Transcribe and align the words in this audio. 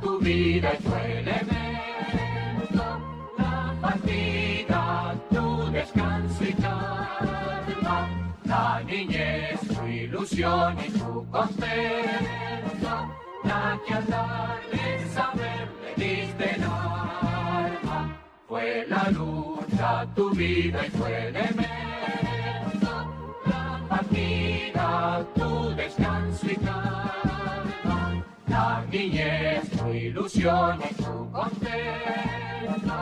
tu 0.00 0.18
vida 0.18 0.72
es 0.72 0.84
tu 0.84 0.94
elemento, 0.94 2.84
la 3.38 3.74
partida, 3.80 5.14
tu 5.30 5.70
descanso 5.70 6.44
y 6.44 6.52
calma, 6.52 8.08
la 8.44 8.82
niñez, 8.84 9.60
tu 9.66 9.86
ilusión 9.86 10.76
y 10.86 10.90
tu 10.90 11.26
contento, 11.30 12.94
la 13.44 13.80
que 13.86 13.94
al 13.94 14.06
darle 14.06 15.08
saber 15.14 15.68
le 15.82 16.04
diste 16.04 16.54
el 16.56 16.62
alma, 16.62 18.18
fue 18.46 18.84
la 18.86 19.10
lucha 19.10 20.06
tu 20.14 20.30
vida 20.34 20.86
y 20.86 20.90
tu 20.90 21.06
elemento, 21.06 22.92
la 23.46 23.80
partida, 23.88 25.26
tu 25.34 25.74
descanso 25.74 26.46
y 26.50 26.56
calma, 26.56 27.13
niñez, 28.90 29.70
tu 29.70 29.92
ilusión 29.92 30.78
y 30.78 30.94
tu 30.94 31.30
contento, 31.30 32.94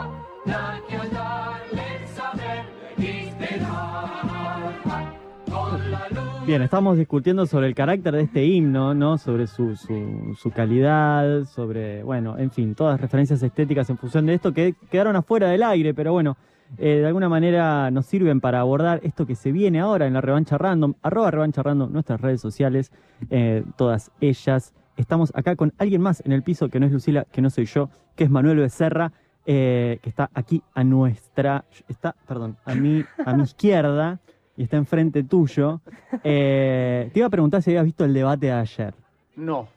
la 0.45 0.81
que 0.87 0.95
al 0.95 1.11
darle 1.11 2.07
saber 2.07 2.65
le 2.97 3.29
el 3.29 3.63
alma, 3.63 5.13
con 5.45 5.91
la 5.91 6.09
luz. 6.09 6.45
Bien, 6.45 6.61
estamos 6.61 6.97
discutiendo 6.97 7.45
sobre 7.45 7.67
el 7.67 7.75
carácter 7.75 8.13
de 8.15 8.21
este 8.23 8.45
himno, 8.45 8.93
¿no? 8.93 9.17
Sobre 9.17 9.47
su, 9.47 9.75
su, 9.75 10.51
calidad, 10.51 11.45
sobre, 11.45 12.03
bueno, 12.03 12.37
en 12.37 12.51
fin, 12.51 12.75
todas 12.75 12.99
referencias 12.99 13.41
estéticas 13.41 13.89
en 13.89 13.97
función 13.97 14.25
de 14.25 14.33
esto 14.33 14.53
que 14.53 14.75
quedaron 14.91 15.15
afuera 15.15 15.47
del 15.47 15.63
aire, 15.63 15.93
pero 15.93 16.11
bueno, 16.11 16.35
eh, 16.77 16.97
de 16.97 17.07
alguna 17.07 17.29
manera 17.29 17.91
nos 17.91 18.07
sirven 18.07 18.41
para 18.41 18.59
abordar 18.59 18.99
esto 19.03 19.25
que 19.25 19.35
se 19.35 19.51
viene 19.51 19.79
ahora 19.79 20.07
en 20.07 20.13
la 20.13 20.21
revancha 20.21 20.57
random, 20.57 20.95
arroba 21.01 21.31
revancha 21.31 21.61
random, 21.61 21.93
nuestras 21.93 22.19
redes 22.19 22.41
sociales, 22.41 22.91
eh, 23.29 23.63
todas 23.77 24.11
ellas. 24.19 24.73
Estamos 24.97 25.31
acá 25.35 25.55
con 25.55 25.73
alguien 25.77 26.01
más 26.01 26.21
en 26.25 26.31
el 26.31 26.43
piso 26.43 26.69
que 26.69 26.79
no 26.79 26.85
es 26.85 26.91
Lucila, 26.91 27.25
que 27.31 27.41
no 27.41 27.49
soy 27.49 27.65
yo, 27.65 27.89
que 28.15 28.23
es 28.25 28.29
Manuel 28.29 28.57
Becerra, 28.57 29.11
eh, 29.45 29.99
que 30.01 30.09
está 30.09 30.29
aquí 30.33 30.61
a 30.73 30.83
nuestra, 30.83 31.65
está, 31.87 32.15
perdón, 32.27 32.57
a 32.65 32.75
mi, 32.75 33.03
a 33.25 33.33
mi 33.33 33.43
izquierda 33.43 34.19
y 34.55 34.63
está 34.63 34.77
enfrente 34.77 35.23
tuyo. 35.23 35.81
Eh, 36.23 37.09
te 37.11 37.19
iba 37.19 37.27
a 37.27 37.31
preguntar 37.31 37.61
si 37.61 37.71
habías 37.71 37.85
visto 37.85 38.05
el 38.05 38.13
debate 38.13 38.45
de 38.47 38.51
ayer. 38.51 38.93
No, 39.35 39.67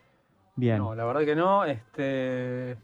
Bien. 0.54 0.78
no, 0.78 0.94
la 0.94 1.04
verdad 1.04 1.24
que 1.24 1.34
no. 1.34 1.64
Este, 1.64 2.76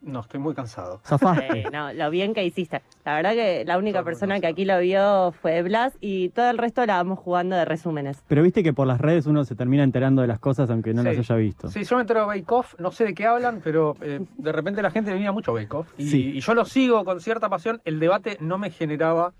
no, 0.00 0.20
estoy 0.20 0.38
muy 0.40 0.54
cansado. 0.54 1.00
Eh, 1.54 1.64
no, 1.72 1.92
lo 1.92 2.10
bien 2.10 2.34
que 2.34 2.44
hiciste. 2.44 2.82
La 3.04 3.16
verdad 3.16 3.32
que 3.32 3.64
la 3.66 3.78
única 3.78 4.02
persona 4.04 4.38
que 4.40 4.46
aquí 4.46 4.64
lo 4.64 4.78
vio 4.80 5.32
fue 5.42 5.62
Blas 5.62 5.96
y 6.00 6.28
todo 6.30 6.50
el 6.50 6.58
resto 6.58 6.84
la 6.86 6.96
vamos 6.96 7.18
jugando 7.18 7.56
de 7.56 7.64
resúmenes. 7.64 8.22
Pero 8.28 8.42
viste 8.42 8.62
que 8.62 8.72
por 8.72 8.86
las 8.86 9.00
redes 9.00 9.26
uno 9.26 9.44
se 9.44 9.54
termina 9.54 9.82
enterando 9.82 10.22
de 10.22 10.28
las 10.28 10.38
cosas 10.38 10.70
aunque 10.70 10.94
no 10.94 11.02
Sí. 11.02 11.08
las 11.08 11.18
haya 11.18 11.34
visto. 11.36 11.68
Sí, 11.68 11.84
yo 11.84 11.96
me 11.96 12.02
entero 12.02 12.20
de 12.20 12.26
Bake 12.26 12.44
Off, 12.52 12.74
no 12.78 12.90
sé 12.92 13.04
de 13.06 13.14
qué 13.14 13.26
hablan, 13.26 13.60
pero 13.62 13.96
eh, 14.00 14.20
de 14.36 14.52
repente 14.52 14.82
la 14.82 14.90
gente 14.90 15.12
venía 15.12 15.32
mucho 15.32 15.50
a 15.50 15.54
Bake 15.54 15.74
Off. 15.74 15.88
Y, 15.98 16.08
Sí. 16.08 16.30
y 16.36 16.40
yo 16.40 16.54
lo 16.54 16.64
sigo 16.64 17.04
con 17.04 17.20
cierta 17.20 17.48
pasión. 17.48 17.80
El 17.84 17.98
debate 18.00 18.36
no 18.40 18.58
me 18.58 18.70
generaba. 18.70 19.32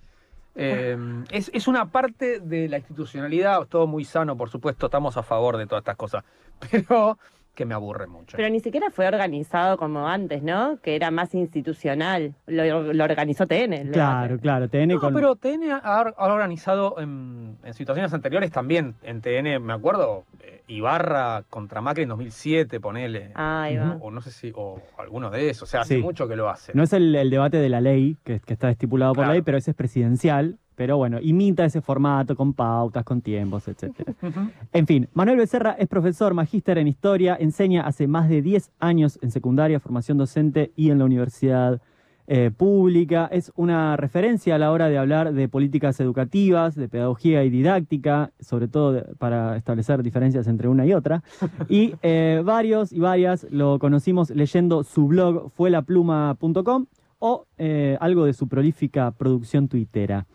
eh, 0.60 0.96
es, 1.30 1.50
es 1.54 1.68
una 1.68 1.86
parte 1.86 2.40
de 2.40 2.68
la 2.68 2.78
institucionalidad, 2.78 3.64
todo 3.66 3.86
muy 3.86 4.04
sano, 4.04 4.36
por 4.36 4.50
supuesto, 4.50 4.86
estamos 4.86 5.16
a 5.16 5.22
favor 5.22 5.56
de 5.56 5.66
todas 5.66 5.82
estas 5.82 5.94
cosas, 5.96 6.24
pero 6.72 7.16
que 7.58 7.64
me 7.64 7.74
aburre 7.74 8.06
mucho. 8.06 8.36
Pero 8.36 8.48
ni 8.50 8.60
siquiera 8.60 8.88
fue 8.92 9.08
organizado 9.08 9.76
como 9.78 10.06
antes, 10.06 10.44
¿no? 10.44 10.78
Que 10.80 10.94
era 10.94 11.10
más 11.10 11.34
institucional. 11.34 12.34
Lo, 12.46 12.92
lo 12.92 13.04
organizó 13.04 13.48
TN. 13.48 13.90
Claro, 13.90 14.28
debate. 14.36 14.38
claro. 14.40 14.68
TN 14.68 14.86
No, 14.94 15.00
con... 15.00 15.12
pero 15.12 15.34
TN 15.34 15.72
ha, 15.72 15.78
ha 15.78 16.32
organizado 16.32 17.00
en, 17.00 17.56
en 17.64 17.74
situaciones 17.74 18.14
anteriores 18.14 18.52
también. 18.52 18.94
En 19.02 19.20
TN, 19.20 19.60
me 19.60 19.72
acuerdo, 19.72 20.24
eh, 20.40 20.62
Ibarra 20.68 21.42
contra 21.50 21.80
Macri 21.80 22.04
en 22.04 22.10
2007, 22.10 22.78
ponele. 22.78 23.32
Ah, 23.34 23.62
ahí 23.64 23.76
va. 23.76 23.96
O 24.00 24.12
no 24.12 24.20
sé 24.20 24.30
si, 24.30 24.52
o 24.54 24.80
alguno 24.96 25.28
de 25.30 25.50
esos. 25.50 25.64
O 25.64 25.66
sea, 25.66 25.80
hace 25.80 25.96
Sí. 25.96 26.00
mucho 26.02 26.28
que 26.28 26.36
lo 26.36 26.48
hace. 26.48 26.70
No 26.76 26.84
es 26.84 26.92
el, 26.92 27.12
el 27.16 27.28
debate 27.28 27.56
de 27.56 27.68
la 27.68 27.80
ley, 27.80 28.16
que, 28.22 28.38
que 28.38 28.52
está 28.52 28.70
estipulado 28.70 29.14
por 29.14 29.22
Claro. 29.24 29.32
ley, 29.32 29.42
pero 29.42 29.58
ese 29.58 29.72
es 29.72 29.76
presidencial. 29.76 30.58
Pero 30.78 30.96
bueno, 30.96 31.18
imita 31.20 31.64
ese 31.64 31.80
formato 31.80 32.36
con 32.36 32.52
pautas, 32.54 33.02
con 33.02 33.20
tiempos. 33.20 33.66
Ujú. 33.66 34.48
En 34.72 34.86
fin, 34.86 35.08
Manuel 35.12 35.38
Becerra 35.38 35.72
es 35.72 35.88
profesor, 35.88 36.34
magíster 36.34 36.78
en 36.78 36.86
historia, 36.86 37.36
enseña 37.38 37.82
hace 37.82 38.06
más 38.06 38.28
de 38.28 38.42
10 38.42 38.70
años 38.78 39.18
en 39.20 39.32
secundaria, 39.32 39.80
formación 39.80 40.18
docente 40.18 40.70
y 40.76 40.90
en 40.90 41.00
la 41.00 41.04
universidad 41.04 41.82
eh, 42.28 42.52
pública. 42.56 43.28
Es 43.32 43.50
una 43.56 43.96
referencia 43.96 44.54
a 44.54 44.58
la 44.58 44.70
hora 44.70 44.88
de 44.88 44.98
hablar 44.98 45.32
de 45.32 45.48
políticas 45.48 45.98
educativas, 45.98 46.76
de 46.76 46.88
pedagogía 46.88 47.42
y 47.42 47.50
didáctica, 47.50 48.30
sobre 48.38 48.68
todo 48.68 48.92
de- 48.92 49.02
para 49.18 49.56
establecer 49.56 50.04
diferencias 50.04 50.46
entre 50.46 50.68
una 50.68 50.86
y 50.86 50.92
otra. 50.92 51.24
Y 51.68 51.94
eh, 52.02 52.40
varios 52.44 52.92
y 52.92 53.00
varias 53.00 53.48
lo 53.50 53.80
conocimos 53.80 54.30
leyendo 54.30 54.84
su 54.84 55.08
blog 55.08 55.50
fuelapluma.com 55.50 56.86
o 57.18 57.46
eh, 57.58 57.96
algo 58.00 58.26
de 58.26 58.32
su 58.32 58.46
prolífica 58.46 59.10
producción 59.10 59.66
tuitera. 59.66 60.26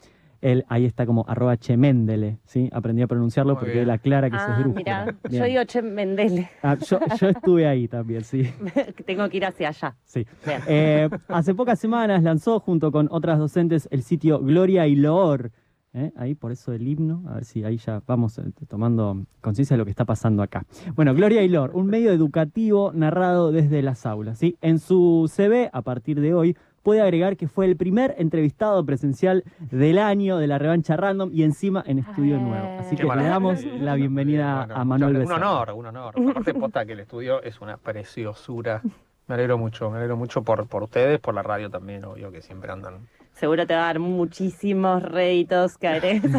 Él 0.43 0.65
ahí 0.67 0.83
está 0.85 1.05
como 1.05 1.23
arroba 1.27 1.55
chemendele, 1.57 2.37
¿sí? 2.45 2.69
Aprendí 2.73 3.01
a 3.01 3.07
pronunciarlo 3.07 3.53
Muy 3.53 3.59
porque 3.61 3.71
bien. 3.73 3.83
él 3.85 3.89
aclara 3.91 4.29
que 4.29 4.35
Ah, 4.37 4.57
brújula. 4.59 4.75
mira, 4.75 5.05
Bien. 5.29 5.41
yo 5.41 5.47
digo 5.47 5.63
Che 5.63 5.81
Mendele, 5.81 6.49
Ah, 6.61 6.75
yo, 6.75 6.99
yo 7.19 7.29
estuve 7.29 7.65
ahí 7.65 7.87
también, 7.87 8.23
sí. 8.25 8.43
que 8.95 9.03
tengo 9.03 9.27
que 9.29 9.37
ir 9.37 9.45
hacia 9.45 9.69
allá. 9.69 9.95
sí. 10.03 10.25
Eh, 10.67 11.09
hace 11.29 11.55
pocas 11.55 11.79
semanas 11.79 12.21
lanzó 12.23 12.59
junto 12.59 12.91
con 12.91 13.07
otras 13.09 13.39
docentes 13.39 13.87
el 13.89 14.03
sitio 14.03 14.39
Gloria 14.39 14.85
y 14.85 14.95
Loor. 14.95 15.51
¿eh? 15.93 16.11
Ahí 16.17 16.35
por 16.35 16.51
eso 16.51 16.73
el 16.73 16.87
himno, 16.87 17.23
a 17.29 17.35
ver 17.35 17.45
si 17.45 17.63
ahí 17.63 17.77
ya 17.77 18.01
vamos 18.05 18.37
eh, 18.39 18.43
tomando 18.67 19.25
conciencia 19.41 19.75
de 19.75 19.77
lo 19.77 19.85
que 19.85 19.91
está 19.91 20.03
pasando 20.05 20.43
acá. 20.43 20.65
Bueno, 20.95 21.13
Gloria 21.15 21.41
y 21.43 21.47
Loor, 21.47 21.71
un 21.73 21.87
medio 21.87 22.11
educativo 22.11 22.91
narrado 22.93 23.51
desde 23.53 23.81
las 23.81 24.05
aulas. 24.05 24.39
¿sí? 24.39 24.57
En 24.61 24.79
su 24.79 25.31
CV, 25.33 25.69
a 25.71 25.81
partir 25.83 26.19
de 26.19 26.33
hoy, 26.33 26.57
puede 26.83 27.01
agregar 27.01 27.37
que 27.37 27.47
fue 27.47 27.65
el 27.65 27.75
primer 27.77 28.13
entrevistado 28.17 28.85
presencial 28.85 29.43
del 29.71 29.97
año 29.97 30.37
de 30.37 30.47
la 30.47 30.59
revancha 30.59 30.95
random 30.97 31.29
y 31.33 31.43
encima 31.43 31.83
en 31.87 31.99
estudio 31.99 32.35
Ah. 32.35 32.39
nuevo. 32.39 32.77
Así 32.79 32.95
Qué 32.95 33.07
que 33.07 33.15
le 33.15 33.23
damos 33.23 33.63
la 33.63 33.95
bienvenida 33.95 34.57
Bueno, 34.65 34.75
a 34.75 34.85
Manuel 34.85 35.13
muchas- 35.13 35.23
Un 35.25 35.29
Becerra. 35.29 35.51
honor, 35.51 35.71
un 35.71 35.85
honor. 35.87 36.13
Aparte, 36.31 36.53
posta 36.53 36.85
que 36.85 36.91
el 36.93 36.99
estudio 36.99 37.41
es 37.41 37.59
una 37.61 37.77
preciosura. 37.77 38.81
Me 39.27 39.35
alegro 39.35 39.57
mucho, 39.57 39.89
me 39.89 39.97
alegro 39.97 40.17
mucho 40.17 40.43
por, 40.43 40.67
por 40.67 40.83
ustedes, 40.83 41.19
por 41.19 41.33
la 41.33 41.41
radio 41.43 41.69
también, 41.69 42.03
obvio, 42.03 42.29
que 42.31 42.41
siempre 42.41 42.71
andan. 42.71 43.07
Seguro 43.31 43.65
te 43.65 43.73
va 43.73 43.83
a 43.83 43.85
dar 43.85 43.99
muchísimos 43.99 45.01
réditos 45.01 45.77
que 45.77 45.87
agregues. 45.87 46.31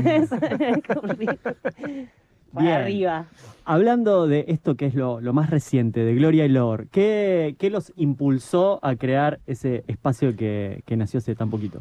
Por 2.55 2.63
Bien. 2.63 2.77
arriba. 2.77 3.27
Hablando 3.65 4.27
de 4.29 4.45
esto 4.49 4.77
que 4.77 4.87
es 4.87 4.95
lo, 4.95 5.21
lo 5.21 5.33
más 5.33 5.51
reciente, 5.51 6.05
de 6.05 6.15
Gloria 6.15 6.45
y 6.45 6.49
Lor, 6.49 6.87
¿qué, 6.89 7.57
qué 7.59 7.69
los 7.69 7.93
impulsó 7.97 8.79
a 8.83 8.95
crear 8.95 9.41
ese 9.47 9.83
espacio 9.89 10.37
que, 10.37 10.83
que 10.87 10.97
nació 10.97 11.19
hace 11.19 11.35
tan 11.35 11.51
poquito? 11.51 11.81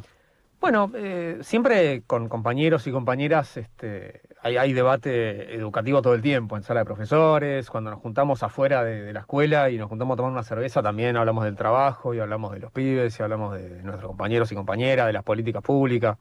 Bueno, 0.59 0.89
eh, 0.95 1.39
siempre 1.41 2.03
con 2.07 2.29
compañeros 2.29 2.87
y 2.87 2.91
compañeras 2.91 3.57
este, 3.57 4.21
hay, 4.41 4.55
hay 4.55 4.71
debate 4.71 5.53
educativo 5.53 6.01
todo 6.01 6.13
el 6.13 6.21
tiempo, 6.21 6.55
en 6.55 6.63
sala 6.63 6.79
de 6.79 6.85
profesores, 6.85 7.69
cuando 7.69 7.91
nos 7.91 7.99
juntamos 7.99 8.43
afuera 8.43 8.83
de, 8.83 9.01
de 9.01 9.13
la 9.13 9.19
escuela 9.19 9.69
y 9.69 9.77
nos 9.77 9.89
juntamos 9.89 10.15
a 10.15 10.17
tomar 10.17 10.31
una 10.31 10.43
cerveza, 10.43 10.81
también 10.81 11.17
hablamos 11.17 11.43
del 11.43 11.57
trabajo 11.57 12.13
y 12.13 12.19
hablamos 12.19 12.53
de 12.53 12.59
los 12.59 12.71
pibes 12.71 13.19
y 13.19 13.23
hablamos 13.23 13.55
de 13.55 13.83
nuestros 13.83 14.07
compañeros 14.07 14.51
y 14.53 14.55
compañeras, 14.55 15.05
de 15.05 15.13
las 15.13 15.23
políticas 15.23 15.61
públicas. 15.61 16.17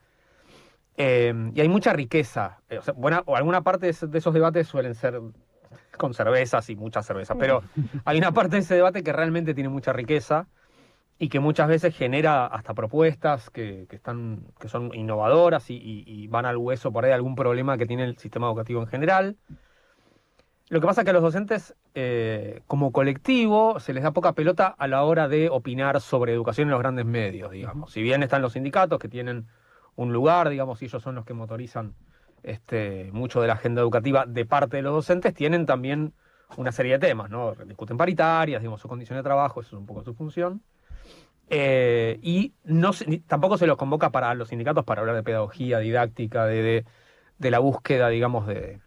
Eh, 1.04 1.34
y 1.54 1.60
hay 1.60 1.68
mucha 1.68 1.92
riqueza. 1.92 2.60
eh, 2.68 2.78
o 2.78 2.82
sea, 2.82 2.94
buena, 2.94 3.22
o 3.26 3.36
alguna 3.36 3.62
parte 3.62 3.86
de, 3.86 4.18
esos 4.18 4.34
debates 4.34 4.68
suelen 4.68 4.94
ser 4.94 5.20
con 5.98 6.14
cervezas 6.14 6.68
y 6.70 6.76
muchas 6.76 7.06
cervezas, 7.06 7.36
pero 7.38 7.62
hay 8.04 8.18
una 8.18 8.32
parte 8.32 8.56
de 8.56 8.62
ese 8.62 8.74
debate 8.76 9.02
que 9.02 9.12
realmente 9.12 9.54
tiene 9.54 9.68
mucha 9.68 9.92
riqueza 9.92 10.46
y 11.18 11.28
que 11.28 11.40
muchas 11.40 11.68
veces 11.68 11.96
genera 11.96 12.46
hasta 12.46 12.74
propuestas 12.74 13.50
que, 13.50 13.86
que 13.88 13.96
están, 13.96 14.44
que 14.60 14.68
son 14.68 14.94
innovadoras 14.94 15.70
y, 15.70 15.74
y- 15.76 16.04
y 16.06 16.26
van 16.28 16.46
al 16.46 16.56
hueso 16.56 16.92
por 16.92 17.04
ahí 17.04 17.12
algún 17.12 17.34
problema 17.36 17.78
que 17.78 17.86
tiene 17.86 18.04
el 18.04 18.16
sistema 18.18 18.46
educativo 18.48 18.80
en 18.82 18.88
general. 18.88 19.36
Lo 20.68 20.80
que 20.80 20.86
pasa 20.86 21.02
es 21.02 21.04
que 21.04 21.10
a 21.10 21.14
los 21.14 21.22
docentes, 21.22 21.74
eh, 21.94 22.62
como 22.66 22.92
colectivo, 22.92 23.78
se 23.78 23.92
les 23.92 24.02
da 24.02 24.12
poca 24.12 24.32
pelota 24.32 24.68
a 24.68 24.88
la 24.88 25.04
hora 25.04 25.28
de 25.28 25.50
opinar 25.50 26.00
sobre 26.00 26.32
educación 26.32 26.68
en 26.68 26.72
los 26.72 26.80
grandes 26.80 27.04
medios, 27.04 27.50
digamos. 27.50 27.92
Si 27.92 28.02
bien 28.02 28.22
están 28.22 28.40
los 28.42 28.54
sindicatos 28.54 28.98
que 28.98 29.08
tienen 29.08 29.48
un 29.96 30.12
lugar, 30.12 30.48
digamos, 30.48 30.80
y 30.82 30.86
ellos 30.86 31.02
son 31.02 31.14
los 31.14 31.24
que 31.24 31.34
motorizan 31.34 31.94
este, 32.42 33.10
mucho 33.12 33.40
de 33.40 33.46
la 33.48 33.54
agenda 33.54 33.80
educativa 33.82 34.26
de 34.26 34.44
parte 34.46 34.76
de 34.78 34.82
los 34.82 34.92
docentes, 34.92 35.34
tienen 35.34 35.66
también 35.66 36.12
una 36.56 36.72
serie 36.72 36.92
de 36.92 36.98
temas, 37.06 37.30
¿no? 37.30 37.54
Discuten 37.66 37.96
paritarias, 37.96 38.60
digamos, 38.62 38.80
su 38.80 38.88
condición 38.88 39.16
de 39.18 39.22
trabajo, 39.22 39.60
eso 39.60 39.76
es 39.76 39.80
un 39.80 39.86
poco 39.86 40.02
su 40.02 40.14
función. 40.14 40.62
Eh, 41.48 42.18
y 42.22 42.54
no 42.64 42.92
se- 42.92 43.22
tampoco 43.26 43.58
se 43.58 43.66
los 43.66 43.76
convoca 43.76 44.10
para 44.10 44.34
los 44.34 44.48
sindicatos 44.48 44.84
para 44.84 45.00
hablar 45.00 45.16
de 45.16 45.22
pedagogía, 45.22 45.78
didáctica, 45.78 46.46
de, 46.46 46.84
de- 47.38 47.50
la 47.50 47.58
búsqueda, 47.58 48.08
digamos, 48.08 48.46
de, 48.46 48.80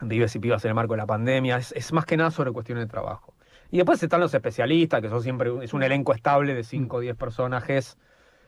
de 0.00 0.08
pibes 0.08 0.34
y 0.36 0.38
pibas 0.40 0.64
en 0.64 0.70
el 0.70 0.74
marco 0.74 0.94
de 0.94 0.98
la 0.98 1.06
pandemia. 1.06 1.56
Es, 1.58 1.92
más 1.92 2.04
que 2.04 2.16
nada 2.16 2.30
sobre 2.30 2.52
cuestiones 2.52 2.84
de 2.84 2.90
trabajo. 2.90 3.34
Y 3.70 3.78
después 3.78 4.02
están 4.02 4.20
los 4.20 4.34
especialistas, 4.34 5.00
que 5.00 5.08
son 5.08 5.22
siempre 5.22 5.52
es 5.62 5.72
un 5.74 5.82
elenco 5.82 6.12
estable 6.14 6.54
de 6.54 6.64
5 6.64 6.98
o 6.98 7.00
10 7.00 7.16
personajes 7.16 7.98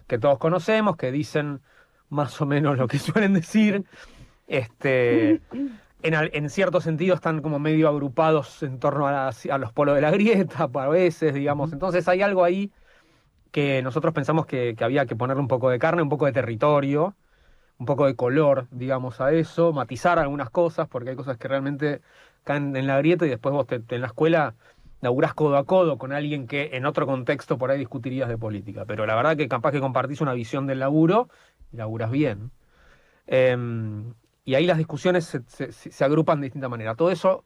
que 0.06 0.19
todos 0.19 0.38
conocemos, 0.38 0.96
que 0.96 1.12
dicen 1.12 1.61
más 2.08 2.40
o 2.40 2.46
menos 2.46 2.78
lo 2.78 2.88
que 2.88 2.99
suelen 2.99 3.34
decir. 3.34 3.84
Este, 4.46 5.43
en, 6.02 6.14
en 6.32 6.50
cierto 6.50 6.81
sentido 6.81 7.14
están 7.14 7.43
como 7.43 7.58
medio 7.58 7.88
agrupados 7.88 8.62
en 8.62 8.78
torno 8.78 9.08
a, 9.08 9.32
los 9.58 9.72
polos 9.72 9.94
de 9.94 10.00
la 10.02 10.10
grieta, 10.10 10.64
a 10.75 10.88
veces, 10.88 11.34
digamos. 11.34 11.72
Entonces 11.72 12.08
hay 12.08 12.22
algo 12.22 12.44
ahí 12.44 12.72
que 13.50 13.82
nosotros 13.82 14.14
pensamos 14.14 14.46
que, 14.46 14.75
que 14.76 14.84
había 14.84 15.06
que 15.06 15.16
ponerle 15.16 15.40
un 15.43 15.49
poco 15.49 15.70
de 15.70 15.78
carne, 15.78 16.02
un 16.02 16.08
poco 16.08 16.26
de 16.26 16.32
territorio, 16.32 17.16
un 17.78 17.87
poco 17.87 18.06
de 18.06 18.16
color, 18.16 18.69
digamos, 18.70 19.20
a 19.20 19.32
eso, 19.32 19.72
matizar 19.72 20.19
algunas 20.19 20.50
cosas, 20.50 20.88
porque 20.88 21.11
hay 21.11 21.16
cosas 21.16 21.38
que 21.38 21.49
realmente 21.49 22.02
caen 22.44 22.76
en 22.76 22.87
la 22.87 22.99
grieta 22.99 23.26
y 23.26 23.31
después 23.31 23.52
vos 23.54 23.66
te- 23.66 23.81
te- 23.81 23.96
en 23.96 24.02
la 24.02 24.08
escuela 24.08 24.56
laburás 25.00 25.34
codo 25.34 25.56
a 25.56 25.66
codo 25.66 25.99
con 25.99 26.12
alguien 26.12 26.46
que 26.46 26.70
en 26.75 26.87
otro 26.87 27.06
contexto 27.06 27.58
por 27.58 27.70
ahí 27.70 27.78
discutirías 27.78 28.28
de 28.28 28.38
política. 28.38 28.84
Pero 28.87 29.06
la 29.06 29.14
verdad 29.16 29.37
que 29.37 29.49
capaz 29.49 29.72
que 29.72 29.81
compartís 29.81 30.20
una 30.20 30.34
visión 30.34 30.66
del 30.66 30.81
laburo 30.81 31.28
y 31.72 31.76
laburás 31.76 32.10
bien. 32.10 32.50
Em, 33.26 34.14
y 34.44 34.54
ahí 34.54 34.66
las 34.66 34.78
discusiones 34.78 35.38
se, 35.46 36.04
agrupan 36.04 36.40
de 36.40 36.46
distinta 36.46 36.68
manera. 36.68 36.94
Todo 36.94 37.10
eso 37.10 37.44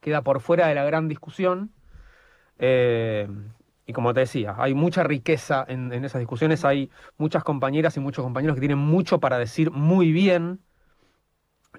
queda 0.00 0.22
por 0.22 0.40
fuera 0.40 0.66
de 0.68 0.74
la 0.74 0.84
gran 0.84 1.08
discusión. 1.08 1.72
eh, 2.58 3.28
y 3.86 3.92
como 3.92 4.14
te 4.14 4.20
decía, 4.20 4.54
hay 4.58 4.74
mucha 4.74 5.02
riqueza 5.02 5.64
en, 5.68 5.92
esas 6.04 6.20
discusiones. 6.20 6.64
Hay 6.64 6.90
muchas 7.18 7.44
compañeras 7.44 7.96
y 7.96 8.00
muchos 8.00 8.24
compañeros 8.24 8.54
que 8.54 8.60
tienen 8.60 8.78
mucho 8.78 9.20
para 9.20 9.38
decir 9.38 9.70
muy 9.70 10.12
bien. 10.12 10.60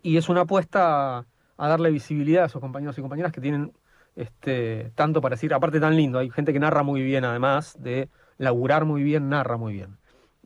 Y 0.01 0.17
es 0.17 0.29
una 0.29 0.41
apuesta 0.41 1.19
a, 1.19 1.25
a 1.57 1.67
darle 1.67 1.91
visibilidad 1.91 2.43
a 2.43 2.45
esos 2.47 2.61
compañeros 2.61 2.97
y 2.97 3.01
compañeras 3.01 3.31
que 3.31 3.41
tienen 3.41 3.73
este, 4.15 4.91
tanto 4.95 5.21
para 5.21 5.35
decir. 5.35 5.53
Aparte 5.53 5.79
tan 5.79 5.95
lindo, 5.95 6.19
hay 6.19 6.29
gente 6.29 6.53
que 6.53 6.59
narra 6.59 6.83
muy 6.83 7.01
bien, 7.01 7.25
además 7.25 7.77
de 7.81 8.09
laburar 8.37 8.85
muy 8.85 9.03
bien, 9.03 9.29
narra 9.29 9.57
muy 9.57 9.73
bien. 9.73 9.97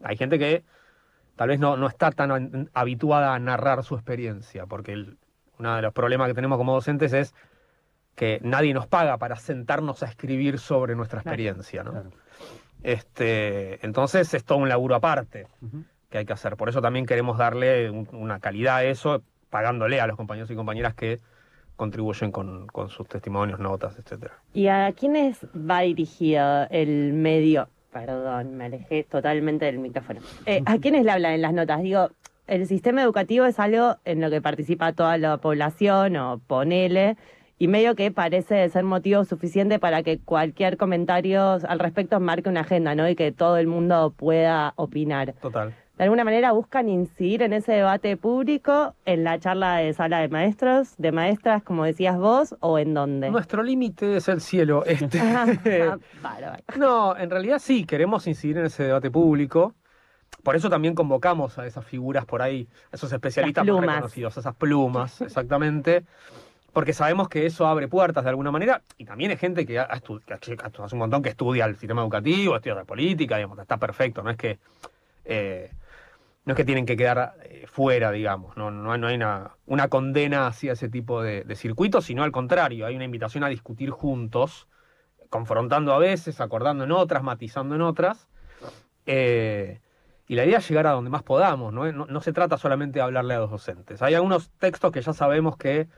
Hay 0.04 0.18
gente 0.18 0.38
que 0.38 0.64
tal 1.38 1.48
vez 1.50 1.60
no, 1.60 1.78
no 1.78 1.88
está 1.88 2.12
tan 2.12 2.32
an- 2.32 2.70
habituada 2.74 3.34
a 3.34 3.40
narrar 3.40 3.84
su 3.84 3.96
experiencia, 3.96 4.66
porque 4.66 4.92
el- 4.92 5.18
uno 5.60 5.76
de 5.78 5.82
los 5.82 5.94
problemas 5.94 6.28
que 6.28 6.34
tenemos 6.34 6.58
como 6.58 6.74
docentes 6.74 7.14
es 7.14 7.34
que 8.16 8.40
nadie 8.44 8.74
nos 8.74 8.88
paga 8.88 9.18
para 9.18 9.38
sentarnos 9.38 10.04
a 10.04 10.08
escribir 10.08 10.60
sobre 10.60 10.96
nuestra 10.96 11.20
experiencia, 11.22 11.84
¿no? 11.84 11.92
Claro. 11.92 12.12
Este, 12.84 13.86
entonces 13.86 14.34
es 14.34 14.44
todo 14.44 14.58
un 14.60 14.70
laburo 14.70 14.96
aparte 14.96 15.48
que 16.10 16.20
hay 16.20 16.26
que 16.26 16.34
hacer. 16.34 16.56
Por 16.58 16.70
eso 16.70 16.82
también 16.82 17.06
queremos 17.06 17.38
darle 17.38 17.90
un- 17.90 18.08
una 18.14 18.40
calidad 18.40 18.78
a 18.78 18.84
eso, 18.84 19.24
pagándole 19.50 20.00
a 20.00 20.08
los 20.08 20.16
compañeros 20.16 20.50
y 20.52 20.56
compañeras 20.56 20.94
que 20.94 21.20
contribuyen 21.76 22.32
con, 22.32 22.66
con 22.68 22.90
sus 22.90 23.08
testimonios, 23.08 23.60
notas, 23.60 23.98
etcétera. 24.00 24.34
¿Y 24.54 24.68
a 24.68 24.92
quiénes 24.94 25.46
va 25.56 25.82
dirigido 25.82 26.68
el 26.70 27.14
medio? 27.14 27.68
Perdón, 28.06 28.56
me 28.56 28.66
alejé 28.66 29.04
totalmente 29.04 29.66
del 29.66 29.80
micrófono. 29.80 30.20
Eh, 30.46 30.62
¿A 30.66 30.78
quiénes 30.78 31.04
le 31.04 31.12
hablan 31.12 31.34
en 31.34 31.42
las 31.42 31.54
notas? 31.54 31.82
Digo, 31.82 32.10
el 32.48 32.68
sistema 32.68 33.02
educativo 33.02 33.46
es 33.46 33.60
algo 33.60 33.98
en 34.06 34.22
lo 34.22 34.30
que 34.30 34.42
participa 34.42 34.94
toda 34.94 35.18
la 35.18 35.38
población 35.38 36.16
o 36.16 36.40
ponele, 36.46 37.18
y 37.60 37.68
medio 37.68 37.96
que 37.96 38.12
parece 38.12 38.70
ser 38.70 38.84
motivo 38.84 39.26
suficiente 39.26 39.80
para 39.80 40.04
que 40.04 40.20
cualquier 40.20 40.78
comentario 40.78 41.58
al 41.68 41.80
respecto 41.80 42.20
marque 42.20 42.50
una 42.50 42.62
agenda, 42.62 42.94
¿no? 42.94 43.10
Y 43.10 43.16
que 43.16 43.32
todo 43.32 43.58
el 43.58 43.68
mundo 43.68 44.14
pueda 44.16 44.74
opinar. 44.76 45.34
Total. 45.42 45.74
De 45.98 46.04
alguna 46.04 46.24
manera 46.24 46.52
buscan 46.52 46.90
incidir 46.90 47.42
en 47.42 47.54
ese 47.54 47.72
debate 47.72 48.18
público, 48.18 48.94
en 49.06 49.24
la 49.24 49.40
charla 49.40 49.78
de 49.78 49.94
sala 49.94 50.20
de 50.20 50.30
maestros, 50.30 50.94
de 50.98 51.12
maestras, 51.12 51.64
como 51.64 51.86
decías 51.86 52.18
vos, 52.18 52.56
o 52.60 52.78
en 52.78 52.94
dónde. 52.94 53.32
Nuestro 53.32 53.64
límite 53.64 54.18
es 54.18 54.28
el 54.28 54.42
cielo. 54.42 54.84
Este, 54.98 55.20
Ah, 55.20 55.98
no, 56.78 57.18
en 57.18 57.30
realidad 57.30 57.60
sí, 57.60 57.86
queremos 57.86 58.28
incidir 58.28 58.58
en 58.58 58.66
ese 58.66 58.84
debate 58.84 59.10
público. 59.10 59.74
Por 60.44 60.56
eso 60.56 60.70
también 60.70 60.96
convocamos 60.96 61.58
a 61.58 61.66
esas 61.66 61.86
figuras 61.86 62.26
por 62.26 62.42
ahí, 62.42 62.68
a 62.92 62.96
esos 62.96 63.12
especialistas 63.12 63.66
más 63.66 63.82
reconocidos, 63.82 64.38
esas 64.38 64.56
plumas, 64.56 65.22
exactamente. 65.22 66.04
Porque 66.74 66.94
sabemos 66.94 67.28
que 67.28 67.46
eso 67.46 67.66
abre 67.66 67.88
puertas 67.88 68.24
de 68.24 68.30
alguna 68.30 68.52
manera. 68.52 68.82
Y 68.98 69.06
también 69.06 69.32
hay 69.32 69.38
gente 69.38 69.66
que, 69.66 69.80
hace 69.80 70.14
un 70.94 71.00
montón 71.00 71.24
que 71.24 71.30
estudia 71.30 71.66
el 71.66 71.76
sistema 71.76 72.02
educativo, 72.02 72.56
estudia 72.56 72.76
la 72.76 72.86
política, 72.86 73.38
digamos, 73.38 73.58
está 73.58 73.78
perfecto. 73.78 74.22
No 74.22 74.30
es 74.30 74.38
que, 74.38 74.60
eh, 75.26 75.72
no 76.48 76.54
es 76.54 76.56
que 76.58 76.64
tienen 76.64 76.86
que 76.86 76.96
quedar 76.96 77.36
eh, 77.44 77.66
fuera, 77.68 78.10
digamos. 78.10 78.56
No, 78.56 78.72
no, 78.72 78.98
no 78.98 79.08
hay 79.08 79.16
una, 79.16 79.90
condena 79.90 80.48
hacia 80.48 80.72
ese 80.72 80.88
tipo 80.88 81.22
de, 81.22 81.44
circuitos, 81.58 82.06
sino 82.06 82.24
al 82.24 82.32
contrario, 82.32 82.86
hay 82.86 82.96
una 82.96 83.04
invitación 83.04 83.44
a 83.44 83.50
discutir 83.50 83.90
juntos, 83.90 84.70
confrontando 85.30 85.92
a 85.92 85.98
veces, 85.98 86.40
acordando 86.40 86.86
en 86.86 86.94
otras, 86.94 87.22
matizando 87.22 87.76
en 87.76 87.82
otras. 87.82 88.30
Eh, 89.06 89.82
y 90.26 90.36
la 90.36 90.46
idea 90.46 90.60
es 90.60 90.70
llegar 90.70 90.88
a 90.88 90.92
donde 90.92 91.10
más 91.10 91.22
podamos, 91.22 91.74
¿no? 91.74 91.92
No, 91.92 92.22
se 92.22 92.32
trata 92.32 92.58
solamente 92.58 93.00
de 93.00 93.04
hablarle 93.04 93.34
a 93.34 93.40
los 93.40 93.52
docentes. 93.52 94.02
Hay 94.02 94.14
algunos 94.14 94.50
textos 94.52 94.94
que 94.94 95.02
ya 95.02 95.12
sabemos 95.12 95.58
que 95.58 95.90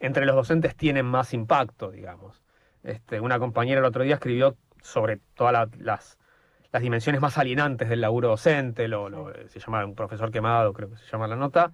entre 0.00 0.26
los 0.26 0.34
docentes 0.34 0.74
tienen 0.74 1.06
más 1.06 1.32
impacto, 1.32 1.92
digamos. 1.92 2.42
Este, 2.82 3.20
una 3.20 3.38
compañera 3.38 3.78
el 3.78 3.84
otro 3.84 4.02
día 4.02 4.14
escribió 4.14 4.56
sobre 4.82 5.20
todas 5.36 5.52
la- 5.52 5.70
las, 5.78 6.18
las 6.72 6.82
dimensiones 6.82 7.20
más 7.20 7.38
alienantes 7.38 7.88
del 7.88 8.00
laburo 8.02 8.28
docente, 8.28 8.88
lo, 8.88 9.08
lo- 9.08 9.32
se 9.48 9.60
llama 9.60 9.84
un 9.84 9.94
profesor 9.94 10.30
quemado, 10.30 10.72
creo 10.72 10.90
que 10.90 10.96
se 10.96 11.06
llama 11.10 11.26
la 11.28 11.36
nota. 11.36 11.72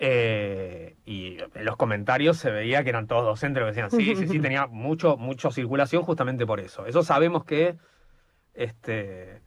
Eh, 0.00 0.96
y 1.06 1.38
en 1.54 1.64
los 1.64 1.76
comentarios 1.76 2.36
se 2.36 2.50
veía 2.52 2.84
que 2.84 2.90
eran 2.90 3.06
todos 3.08 3.24
docentes, 3.24 3.60
lo 3.60 3.66
que 3.66 3.72
decían, 3.72 3.90
sí, 3.90 4.14
sí, 4.16 4.28
sí, 4.28 4.38
tenía 4.42 4.66
mucho, 4.66 5.16
mucho 5.16 5.50
circulación 5.50 6.02
justamente 6.02 6.46
por 6.46 6.60
eso. 6.60 6.86
Eso 6.86 7.02
sabemos 7.02 7.44
que 7.44 7.76
este, 8.54 9.40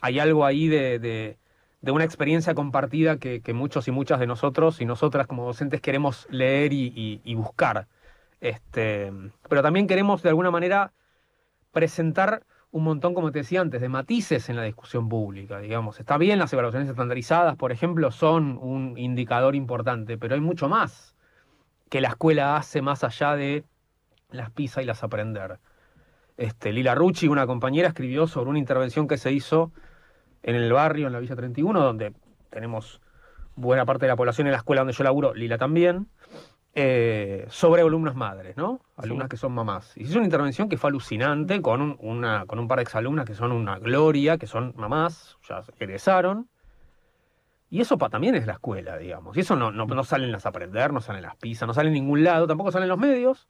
hay 0.00 0.18
algo 0.18 0.44
ahí 0.44 0.68
de, 0.68 0.98
de- 0.98 1.38
de 1.80 1.92
una 1.92 2.04
experiencia 2.04 2.54
compartida 2.54 3.18
que, 3.18 3.40
que 3.40 3.54
muchos 3.54 3.86
y 3.88 3.92
muchas 3.92 4.18
de 4.20 4.26
nosotros 4.26 4.80
y 4.80 4.84
nosotras 4.84 5.28
como 5.28 5.44
docentes 5.46 5.80
queremos 5.80 6.26
leer 6.30 6.72
y, 6.72 6.92
y- 6.94 7.20
y 7.24 7.34
buscar. 7.34 7.86
Este, 8.40 9.12
pero 9.48 9.62
también 9.62 9.86
queremos 9.86 10.22
de 10.22 10.28
alguna 10.30 10.50
manera 10.50 10.92
presentar 11.72 12.42
un 12.70 12.84
montón, 12.84 13.14
como 13.14 13.32
te 13.32 13.40
decía 13.40 13.60
antes, 13.60 13.80
de 13.80 13.88
matices 13.88 14.48
en 14.48 14.56
la 14.56 14.62
discusión 14.62 15.08
pública, 15.08 15.58
digamos. 15.58 16.00
Está 16.00 16.18
bien 16.18 16.38
las 16.38 16.52
evaluaciones 16.52 16.88
estandarizadas, 16.88 17.56
por 17.56 17.72
ejemplo, 17.72 18.10
son 18.10 18.58
un 18.60 18.98
indicador 18.98 19.54
importante, 19.54 20.18
pero 20.18 20.34
hay 20.34 20.40
mucho 20.40 20.68
más 20.68 21.14
que 21.88 22.00
la 22.00 22.08
escuela 22.08 22.56
hace 22.56 22.82
más 22.82 23.04
allá 23.04 23.36
de 23.36 23.64
las 24.30 24.50
PISA 24.50 24.82
y 24.82 24.84
las 24.84 25.02
aprender. 25.02 25.58
Este, 26.36 26.72
Lila 26.72 26.94
Rucci, 26.94 27.28
una 27.28 27.46
compañera, 27.46 27.88
escribió 27.88 28.26
sobre 28.26 28.50
una 28.50 28.58
intervención 28.58 29.08
que 29.08 29.16
se 29.16 29.32
hizo 29.32 29.72
en 30.42 30.54
el 30.54 30.72
barrio, 30.72 31.06
en 31.06 31.14
la 31.14 31.20
Villa 31.20 31.36
31, 31.36 31.80
donde 31.80 32.12
tenemos 32.50 33.00
buena 33.56 33.86
parte 33.86 34.04
de 34.04 34.08
la 34.08 34.16
población 34.16 34.46
en 34.46 34.52
la 34.52 34.58
escuela 34.58 34.82
donde 34.82 34.92
yo 34.92 35.02
laburo, 35.02 35.34
Lila 35.34 35.58
también, 35.58 36.06
eh, 36.80 37.44
sobre 37.48 37.82
alumnas 37.82 38.14
madres, 38.14 38.56
¿no? 38.56 38.80
Alumnas 38.96 39.24
Sí. 39.26 39.30
que 39.30 39.36
son 39.36 39.52
mamás. 39.52 39.96
Y 39.96 40.04
hizo 40.04 40.18
una 40.18 40.26
intervención 40.26 40.68
que 40.68 40.76
fue 40.76 40.90
alucinante 40.90 41.60
con 41.60 41.82
un, 41.82 41.96
una, 42.00 42.46
con 42.46 42.60
un 42.60 42.68
par 42.68 42.78
de 42.78 42.82
exalumnas 42.84 43.24
que 43.26 43.34
son 43.34 43.50
una 43.50 43.78
gloria, 43.80 44.38
que 44.38 44.46
son 44.46 44.74
mamás, 44.76 45.36
ya 45.48 45.62
egresaron. 45.80 46.48
Y 47.70 47.80
eso 47.80 47.98
pa- 47.98 48.08
también 48.08 48.34
es 48.36 48.46
la 48.46 48.52
escuela, 48.54 48.96
digamos. 48.96 49.36
Y 49.36 49.40
eso 49.40 49.56
no, 49.56 49.72
no, 49.72 49.86
no 49.86 50.04
sale 50.04 50.24
en 50.24 50.32
las 50.32 50.46
aprender, 50.46 50.92
no 50.92 51.00
sale 51.00 51.18
en 51.18 51.24
las 51.24 51.36
PISA, 51.36 51.66
no 51.66 51.74
sale 51.74 51.88
en 51.88 51.94
ningún 51.94 52.22
lado, 52.22 52.46
tampoco 52.46 52.70
sale 52.70 52.84
en 52.84 52.90
los 52.90 52.98
medios. 52.98 53.48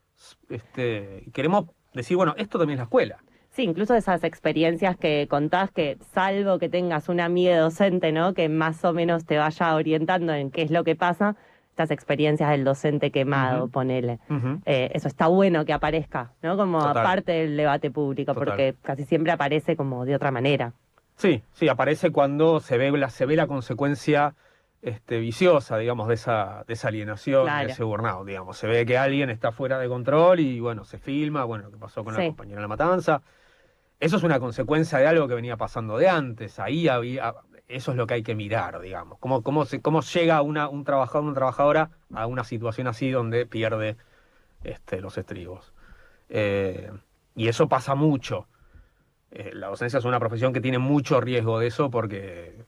Este, 0.49 1.25
queremos 1.35 1.67
decir, 1.93 2.17
bueno, 2.17 2.35
esto 2.39 2.59
también 2.59 2.77
es 2.77 2.81
la 2.81 2.85
escuela. 2.85 3.19
Sí, 3.51 3.63
incluso 3.65 3.95
esas 3.95 4.25
experiencias 4.25 4.97
que 4.97 5.27
contás 5.29 5.71
que 5.71 5.99
salvo 6.15 6.59
que 6.59 6.69
tengas 6.69 7.09
una 7.09 7.27
amiga 7.27 7.59
docente, 7.59 8.11
¿no? 8.13 8.33
Que 8.35 8.49
más 8.49 8.85
o 8.85 8.93
menos 8.93 9.25
te 9.27 9.37
vaya 9.39 9.75
orientando 9.75 10.33
en 10.33 10.51
qué 10.51 10.63
es 10.63 10.71
lo 10.71 10.83
que 10.85 10.97
pasa, 10.97 11.37
estas 11.79 11.93
experiencias 11.93 12.51
del 12.51 12.65
docente 12.65 13.13
quemado, 13.13 13.65
Ujú. 13.65 13.71
ponele. 13.73 14.19
Eh, 14.67 14.91
eso 14.95 15.07
está 15.07 15.29
bueno 15.29 15.65
que 15.65 15.73
aparezca, 15.73 16.33
¿no? 16.43 16.57
Como 16.57 16.81
Total. 16.81 17.05
parte 17.05 17.33
del 17.33 17.57
debate 17.57 17.93
público, 17.93 18.35
Total. 18.35 18.45
porque 18.49 18.75
casi 18.83 19.05
siempre 19.05 19.31
aparece 19.31 19.77
como 19.77 20.05
de 20.05 20.17
otra 20.17 20.33
manera. 20.33 20.73
Sí, 21.15 21.43
sí, 21.53 21.69
aparece 21.69 22.11
cuando 22.11 22.59
se 22.59 22.79
ve 22.79 22.91
la, 22.91 23.11
se 23.11 23.27
ve 23.27 23.37
la 23.37 23.47
consecuencia 23.47 24.35
este, 24.83 25.19
viciosa, 25.21 25.79
digamos, 25.79 26.09
de 26.09 26.15
esa, 26.15 26.65
de 26.67 26.75
esa 26.75 26.89
alienación, 26.89 27.45
Claro. 27.45 27.67
de 27.67 27.73
ese 27.73 27.85
burnout, 27.85 28.27
digamos. 28.27 28.57
Se 28.59 28.67
ve 28.67 28.85
que 28.85 28.99
alguien 28.99 29.31
está 29.31 29.53
fuera 29.53 29.79
de 29.79 29.89
control 29.89 30.41
y, 30.41 30.59
bueno, 30.59 30.85
se 30.85 30.99
filma, 30.99 31.45
bueno, 31.45 31.65
lo 31.65 31.71
que 31.71 31.77
pasó 31.79 32.03
con 32.05 32.15
la 32.15 32.25
compañera 32.27 32.57
en 32.59 32.63
la 32.63 32.69
matanza. 32.69 33.23
Eso 34.01 34.17
es 34.17 34.23
una 34.25 34.39
consecuencia 34.41 34.99
de 34.99 35.07
algo 35.09 35.27
que 35.29 35.35
venía 35.35 35.57
pasando 35.57 35.97
de 35.99 36.09
antes. 36.09 36.59
Ahí 36.61 36.87
había, 36.89 37.35
eso 37.69 37.91
es 37.93 37.97
lo 37.97 38.07
que 38.07 38.15
hay 38.15 38.23
que 38.23 38.35
mirar, 38.35 38.81
digamos. 38.81 39.19
Cómo, 39.19 39.43
cómo, 39.43 39.65
se, 39.67 39.81
cómo 39.81 40.01
llega 40.01 40.43
una, 40.43 40.69
un 40.69 40.85
trabajador, 40.85 41.25
una 41.25 41.35
trabajadora 41.35 41.91
a 42.15 42.27
una 42.27 42.45
situación 42.45 42.87
así 42.87 43.11
donde 43.11 43.47
pierde 43.47 43.97
este, 44.65 45.01
los 45.01 45.19
estribos. 45.19 45.73
Eh, 46.29 46.91
y 47.37 47.49
eso 47.49 47.69
pasa 47.69 47.95
mucho. 47.95 48.47
Eh, 49.31 49.51
la 49.55 49.69
docencia 49.69 49.99
es 49.99 50.05
una 50.05 50.19
profesión 50.19 50.53
que 50.53 50.61
tiene 50.61 50.79
mucho 50.79 51.21
riesgo 51.21 51.59
de 51.59 51.67
eso 51.67 51.91
porque 51.91 52.65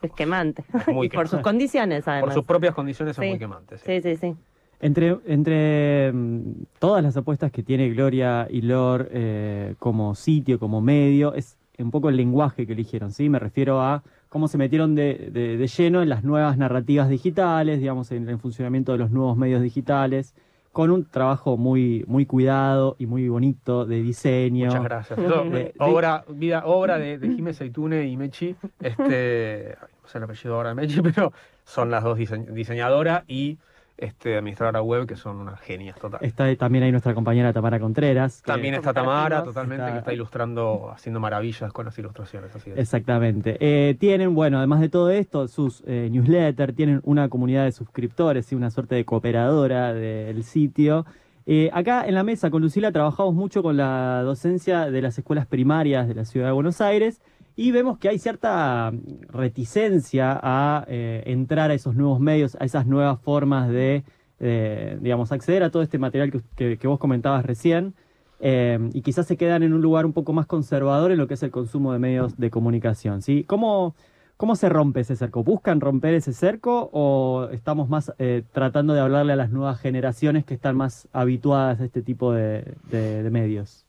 Es 0.00 0.12
quemante. 0.12 0.64
es 0.74 0.88
muy 0.88 1.06
y 1.08 1.10
por 1.10 1.26
sus 1.26 1.32
quemante. 1.32 1.42
condiciones, 1.50 2.08
además. 2.08 2.24
Por 2.28 2.34
sus 2.34 2.44
propias 2.44 2.74
condiciones 2.74 3.16
Sí. 3.16 3.22
es 3.22 3.28
muy 3.28 3.38
quemante. 3.38 3.78
sí. 3.78 3.84
Sí, 3.86 4.02
sí, 4.02 4.16
sí. 4.16 4.36
Entre, 4.80 5.16
entre 5.26 6.10
mm, 6.12 6.64
todas 6.80 7.04
las 7.04 7.16
apuestas 7.16 7.52
que 7.52 7.62
tiene 7.62 7.88
Gloria 7.90 8.48
y 8.50 8.62
Lor 8.62 9.08
eh, 9.12 9.76
como 9.78 10.14
sitio, 10.16 10.58
como 10.58 10.80
medio, 10.80 11.34
es 11.34 11.56
un 11.84 11.90
poco 11.90 12.08
el 12.08 12.16
lenguaje 12.16 12.66
que 12.66 12.72
eligieron, 12.72 13.12
¿sí? 13.12 13.28
Me 13.28 13.38
refiero 13.38 13.80
a 13.82 14.02
cómo 14.28 14.48
se 14.48 14.58
metieron 14.58 14.94
de, 14.94 15.30
de- 15.32 15.56
de 15.56 15.66
lleno 15.66 16.02
en 16.02 16.08
las 16.08 16.24
nuevas 16.24 16.56
narrativas 16.58 17.08
digitales, 17.08 17.80
digamos, 17.80 18.10
en 18.12 18.28
el 18.28 18.38
funcionamiento 18.38 18.92
de 18.92 18.98
los 18.98 19.10
nuevos 19.10 19.36
medios 19.36 19.62
digitales, 19.62 20.34
con 20.72 20.90
un 20.90 21.04
trabajo 21.04 21.56
muy, 21.58 22.04
muy 22.08 22.24
cuidado 22.26 22.96
y 22.98 23.06
muy 23.06 23.28
bonito 23.28 23.84
de 23.84 24.02
diseño. 24.02 24.66
Muchas 24.68 24.84
gracias. 24.84 25.18
De- 25.18 25.60
eh, 25.60 25.74
obra, 25.78 26.24
vida, 26.28 26.62
obra 26.66 26.98
de, 26.98 27.18
de 27.18 27.30
Jiménez 27.30 27.56
Seitune 27.58 28.06
y 28.08 28.16
Mechi. 28.16 28.56
Este, 28.80 29.76
no 30.02 30.08
sé 30.08 30.18
el 30.18 30.24
apellido 30.24 30.54
ahora 30.56 30.70
de 30.70 30.74
Mechi, 30.76 31.00
pero 31.02 31.32
son 31.64 31.90
las 31.90 32.02
dos 32.04 32.18
dise- 32.18 32.46
diseñadora 32.52 33.24
y 33.28 33.58
este, 34.02 34.36
administradora 34.36 34.82
web, 34.82 35.06
que 35.06 35.16
son 35.16 35.36
unas 35.38 35.60
genias 35.60 35.96
total. 35.98 36.20
Está 36.22 36.54
también 36.56 36.84
ahí 36.84 36.90
nuestra 36.90 37.14
compañera 37.14 37.52
Tamara 37.52 37.78
Contreras. 37.80 38.42
También 38.42 38.74
está 38.74 38.92
Tamara, 38.92 39.42
totalmente, 39.44 39.82
Está- 39.82 39.92
que 39.92 39.98
está 39.98 40.12
ilustrando, 40.12 40.90
haciendo 40.92 41.20
maravillas 41.20 41.72
con 41.72 41.86
las 41.86 41.98
ilustraciones. 41.98 42.54
Así. 42.54 42.70
Exactamente. 42.74 43.56
Eh, 43.60 43.94
tienen, 43.98 44.34
bueno, 44.34 44.58
además 44.58 44.80
de 44.80 44.88
todo 44.88 45.10
esto, 45.10 45.48
sus 45.48 45.82
eh, 45.86 46.08
newsletters, 46.10 46.74
tienen 46.74 47.00
una 47.04 47.28
comunidad 47.28 47.64
de 47.64 47.72
suscriptores 47.72 48.50
y 48.52 48.54
una 48.54 48.70
suerte 48.70 48.94
de 48.94 49.04
cooperadora 49.04 49.92
del 49.92 50.42
sitio. 50.44 51.06
Eh, 51.46 51.70
acá 51.72 52.06
en 52.06 52.14
la 52.14 52.22
mesa 52.22 52.50
con 52.50 52.62
Lucila 52.62 52.92
trabajamos 52.92 53.34
mucho 53.34 53.62
con 53.62 53.76
la 53.76 54.22
docencia 54.22 54.90
de 54.90 55.02
las 55.02 55.18
escuelas 55.18 55.46
primarias 55.46 56.06
de 56.06 56.14
la 56.14 56.24
ciudad 56.24 56.46
de 56.46 56.52
Buenos 56.52 56.80
Aires 56.80 57.20
y 57.56 57.70
vemos 57.70 57.98
que 57.98 58.08
hay 58.08 58.18
cierta 58.18 58.92
reticencia 59.28 60.38
a 60.42 60.84
eh, 60.88 61.22
entrar 61.26 61.70
a 61.70 61.74
esos 61.74 61.94
nuevos 61.94 62.20
medios, 62.20 62.56
a 62.60 62.64
esas 62.64 62.86
nuevas 62.86 63.20
formas 63.20 63.68
de, 63.68 64.04
eh, 64.40 64.98
digamos, 65.00 65.32
acceder 65.32 65.62
a 65.62 65.70
todo 65.70 65.82
este 65.82 65.98
material 65.98 66.30
que, 66.56 66.78
que- 66.78 66.86
vos 66.88 66.98
comentabas 66.98 67.44
recién. 67.44 67.94
eh, 68.40 68.78
y 68.92 69.02
quizás 69.02 69.26
se 69.26 69.36
quedan 69.36 69.62
en 69.62 69.72
un 69.72 69.80
lugar 69.82 70.04
un 70.04 70.12
poco 70.12 70.32
más 70.32 70.46
conservador 70.46 71.12
en 71.12 71.18
lo 71.18 71.28
que 71.28 71.34
es 71.34 71.42
el 71.44 71.50
consumo 71.52 71.92
de 71.92 71.98
medios 72.00 72.36
de 72.38 72.50
comunicación. 72.50 73.22
¿sí? 73.22 73.44
¿Cómo, 73.44 73.94
¿Cómo 74.36 74.56
se 74.56 74.68
rompe 74.68 75.00
ese 75.00 75.14
cerco? 75.14 75.44
¿Buscan 75.44 75.80
romper 75.80 76.14
ese 76.14 76.32
cerco 76.32 76.90
o 76.92 77.48
estamos 77.52 77.88
más 77.88 78.12
tratando 78.52 78.94
de 78.94 79.00
hablarle 79.00 79.34
a 79.34 79.36
las 79.36 79.50
nuevas 79.50 79.78
generaciones 79.78 80.44
que 80.44 80.54
están 80.54 80.76
más 80.76 81.06
habituadas 81.12 81.80
a 81.80 81.84
este 81.84 82.02
tipo 82.02 82.32
de 82.32 83.28
medios? 83.30 83.86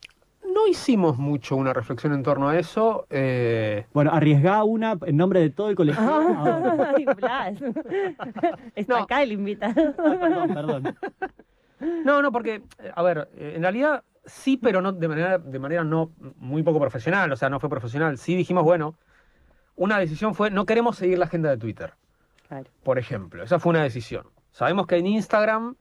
No 0.63 0.70
hicimos 0.70 1.17
mucho 1.17 1.58
una 1.58 1.74
reflexión 1.74 2.13
en 2.13 2.24
torno 2.24 2.48
a 2.48 2.58
eso. 2.58 3.05
eh, 3.10 3.86
Bueno, 3.93 4.12
arriesgá 4.13 4.63
una 4.63 4.98
en 5.05 5.17
nombre 5.17 5.41
de 5.41 5.50
todo 5.50 5.70
el 5.70 5.75
colectivo. 5.75 6.08
Ah, 6.10 6.93
Ay, 6.96 7.05
Blas. 7.17 7.55
Está 8.75 8.98
No. 8.98 9.03
acá 9.03 9.22
el 9.24 9.34
invitado. 9.34 9.93
perdón, 9.93 10.53
perdón. 10.53 10.96
No, 12.05 12.22
no, 12.22 12.32
porque, 12.32 12.62
a 12.96 13.03
ver, 13.03 13.27
en 13.38 13.62
realidad 13.62 14.03
sí, 14.24 14.55
pero 14.55 14.82
no 14.82 14.93
de 14.93 15.08
manera, 15.10 15.38
de 15.38 15.60
manera 15.60 15.84
no 15.84 16.12
muy 16.38 16.63
poco 16.63 16.79
profesional, 16.79 17.29
o 17.29 17.36
sea, 17.36 17.50
no 17.50 17.60
fue 17.60 17.70
profesional. 17.70 18.17
Sí 18.17 18.34
dijimos, 18.34 18.63
bueno, 18.63 18.96
una 19.75 20.00
decisión 20.00 20.34
fue, 20.34 20.50
no 20.50 20.65
queremos 20.65 20.96
seguir 20.96 21.17
la 21.20 21.25
agenda 21.25 21.50
de 21.50 21.58
Twitter, 21.58 21.93
Claro. 22.48 22.70
por 22.84 22.98
ejemplo. 23.00 23.43
Esa 23.43 23.60
fue 23.60 23.72
una 23.72 23.84
decisión. 23.84 24.27
Sabemos 24.51 24.88
que 24.88 24.96
en 24.96 25.08
Instagram 25.08 25.75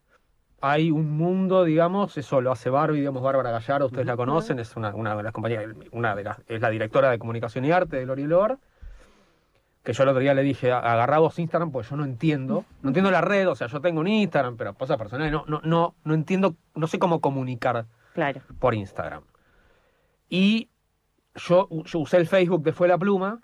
hay 0.65 0.91
un 0.91 1.17
mundo, 1.17 1.65
digamos, 1.65 2.17
eso 2.17 2.39
lo 2.39 2.49
hace 2.53 2.69
Barbie, 2.69 2.99
digamos, 2.99 3.21
Bárbara 3.21 3.51
Gallardo, 3.51 3.87
ustedes 3.87 4.05
la 4.07 4.15
conocen, 4.15 4.59
es 4.59 4.77
una, 4.77 4.95
una 4.95 5.13
de 5.13 5.21
las 5.21 5.33
compañías, 5.33 5.65
una 5.91 6.15
de 6.15 6.23
las, 6.23 6.41
es 6.47 6.61
la 6.61 6.69
directora 6.69 7.11
de 7.11 7.19
comunicación 7.19 7.65
y 7.65 7.71
arte 7.73 7.97
de 7.97 8.05
Lori 8.05 8.23
Lor, 8.23 8.59
que 9.83 9.91
yo 9.91 10.03
el 10.03 10.09
otro 10.09 10.21
día 10.21 10.33
le 10.33 10.41
dije, 10.41 10.71
agarrá 10.71 11.19
vos 11.19 11.37
Instagram, 11.37 11.69
porque 11.73 11.89
yo 11.89 11.97
no 11.97 12.05
entiendo, 12.05 12.63
no 12.81 12.89
entiendo 12.91 13.11
la 13.11 13.19
red, 13.19 13.49
o 13.49 13.55
sea, 13.55 13.67
yo 13.67 13.81
tengo 13.81 13.99
un 13.99 14.07
Instagram, 14.07 14.55
pero 14.55 14.73
cosas 14.73 14.95
personales, 14.97 15.33
no, 15.33 15.43
no, 15.49 15.59
no, 15.65 15.95
no 16.05 16.13
entiendo, 16.13 16.55
no 16.75 16.87
sé 16.87 16.97
cómo 16.97 17.19
comunicar 17.19 17.85
Claro. 18.13 18.39
por 18.59 18.73
Instagram. 18.73 19.23
Y 20.29 20.69
yo, 21.35 21.67
yo 21.83 21.99
usé 21.99 22.15
el 22.15 22.25
Facebook 22.27 22.63
de 22.63 22.71
Fue 22.71 22.87
la 22.87 22.97
Pluma 22.97 23.41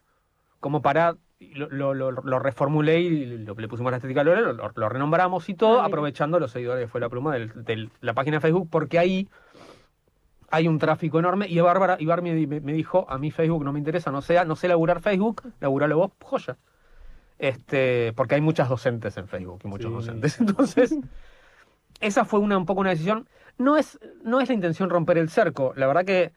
como 0.61 0.81
para, 0.81 1.17
lo, 1.39 1.93
lo, 1.93 2.11
lo- 2.11 2.39
reformulé 2.39 2.99
y 2.99 3.37
lo- 3.37 3.55
le 3.55 3.67
pusimos 3.67 3.91
la 3.91 3.97
estética 3.97 4.23
Lore, 4.23 4.41
lo, 4.53 4.89
renombramos 4.89 5.47
y 5.49 5.53
todo, 5.53 5.81
aprovechando 5.81 6.39
los 6.39 6.51
seguidores 6.51 6.81
de 6.81 6.87
Fue 6.87 6.99
la 6.99 7.09
Pluma 7.09 7.35
de 7.37 7.89
la 8.01 8.13
página 8.13 8.37
de 8.37 8.41
Facebook, 8.41 8.67
porque 8.69 8.99
ahí 8.99 9.27
hay 10.51 10.67
un 10.67 10.79
tráfico 10.79 11.19
enorme. 11.19 11.47
Y 11.47 11.59
Bárbara, 11.59 11.97
y 11.99 12.05
me, 12.05 12.59
me 12.59 12.73
dijo, 12.73 13.05
a 13.09 13.17
mí 13.17 13.31
Facebook 13.31 13.63
no 13.63 13.71
me 13.71 13.79
interesa, 13.79 14.11
no 14.11 14.21
sé, 14.21 14.43
no 14.45 14.55
sé 14.55 14.67
laburar 14.67 15.01
Facebook, 15.01 15.43
laburalo 15.59 15.97
vos, 15.97 16.11
joya. 16.23 16.57
Este, 17.37 18.11
porque 18.13 18.35
hay 18.35 18.41
muchas 18.41 18.67
docentes 18.67 19.15
en 19.15 19.27
Facebook 19.27 19.61
y 19.63 19.67
muchos 19.67 19.89
Sí. 19.91 19.95
docentes. 19.95 20.39
Entonces, 20.41 20.95
esa 22.01 22.25
fue 22.25 22.39
una, 22.41 22.57
un 22.57 22.65
poco 22.65 22.81
una 22.81 22.89
decisión. 22.89 23.27
No 23.57 23.77
es, 23.77 23.97
no 24.23 24.41
es 24.41 24.49
la 24.49 24.55
intención 24.55 24.89
romper 24.89 25.17
el 25.17 25.29
cerco. 25.29 25.73
La 25.77 25.87
verdad 25.87 26.03
que 26.05 26.33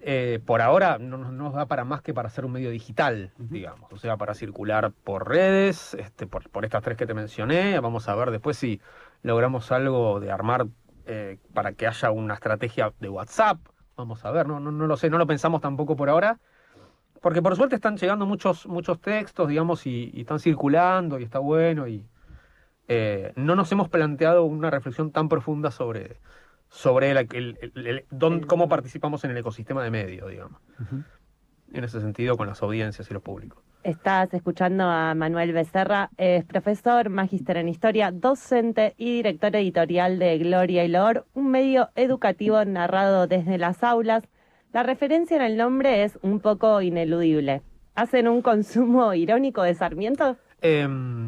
eh, 0.00 0.40
por 0.44 0.62
ahora 0.62 0.98
no, 0.98 1.18
no 1.18 1.32
nos 1.32 1.54
da 1.54 1.66
para 1.66 1.84
más 1.84 2.02
que 2.02 2.14
para 2.14 2.28
hacer 2.28 2.44
un 2.44 2.52
medio 2.52 2.70
digital, 2.70 3.32
digamos. 3.38 3.92
O 3.92 3.98
sea, 3.98 4.16
para 4.16 4.34
circular 4.34 4.92
por 4.92 5.28
redes, 5.28 5.94
este, 5.94 6.26
por, 6.26 6.48
por 6.50 6.64
estas 6.64 6.82
tres 6.82 6.96
que 6.96 7.06
te 7.06 7.14
mencioné. 7.14 7.78
Vamos 7.80 8.08
a 8.08 8.14
ver 8.14 8.30
después 8.30 8.56
si 8.56 8.80
logramos 9.22 9.72
algo 9.72 10.20
de 10.20 10.30
armar 10.30 10.66
eh, 11.06 11.38
para 11.54 11.72
que 11.72 11.86
haya 11.86 12.10
una 12.10 12.34
estrategia 12.34 12.92
de 13.00 13.08
WhatsApp. 13.08 13.58
Vamos 13.96 14.24
a 14.24 14.30
ver, 14.30 14.46
no, 14.46 14.60
no, 14.60 14.70
no 14.70 14.86
lo 14.86 14.96
sé, 14.96 15.10
no 15.10 15.18
lo 15.18 15.26
pensamos 15.26 15.60
tampoco 15.60 15.96
por 15.96 16.08
ahora. 16.08 16.38
Porque 17.20 17.42
por 17.42 17.56
suerte 17.56 17.74
están 17.74 17.96
llegando 17.96 18.26
muchos, 18.26 18.66
muchos 18.66 19.00
textos, 19.00 19.48
digamos, 19.48 19.86
y, 19.86 20.12
y 20.14 20.20
están 20.20 20.38
circulando 20.38 21.18
y 21.18 21.24
está 21.24 21.40
bueno. 21.40 21.88
Y 21.88 22.06
eh, 22.86 23.32
no 23.36 23.56
nos 23.56 23.70
hemos 23.72 23.88
planteado 23.88 24.44
una 24.44 24.70
reflexión 24.70 25.10
tan 25.10 25.28
profunda 25.28 25.70
sobre, 25.70 26.20
sobre 26.68 27.10
el, 27.10 27.16
el- 27.32 27.58
el- 27.74 27.86
el- 27.86 28.04
dónde- 28.10 28.46
cómo 28.46 28.68
participamos 28.68 29.24
en 29.24 29.30
el 29.32 29.36
ecosistema 29.38 29.82
de 29.82 29.90
medio, 29.90 30.28
digamos. 30.28 30.60
En 31.72 31.84
ese 31.84 32.00
sentido, 32.00 32.36
con 32.36 32.46
las 32.46 32.62
audiencias 32.62 33.10
y 33.10 33.14
los 33.14 33.22
públicos. 33.22 33.62
Estás 33.84 34.32
escuchando 34.34 34.84
a 34.84 35.14
Manuel 35.14 35.52
Becerra, 35.52 36.10
es 36.16 36.44
profesor, 36.44 37.10
magíster 37.10 37.56
en 37.58 37.68
historia, 37.68 38.10
docente 38.10 38.94
y 38.96 39.16
director 39.16 39.54
editorial 39.54 40.18
de 40.18 40.36
Gloria 40.38 40.84
y 40.84 40.88
Lor, 40.88 41.26
un 41.34 41.50
medio 41.50 41.88
educativo 41.94 42.62
narrado 42.64 43.26
desde 43.26 43.56
las 43.56 43.82
aulas. 43.84 44.24
La 44.72 44.82
referencia 44.82 45.36
en 45.36 45.42
el 45.42 45.56
nombre 45.56 46.02
es 46.04 46.18
un 46.22 46.40
poco 46.40 46.82
ineludible. 46.82 47.62
¿Hacen 47.94 48.28
un 48.28 48.42
consumo 48.42 49.14
irónico 49.14 49.62
de 49.62 49.74
Sarmiento? 49.74 50.36
Em, 50.60 51.26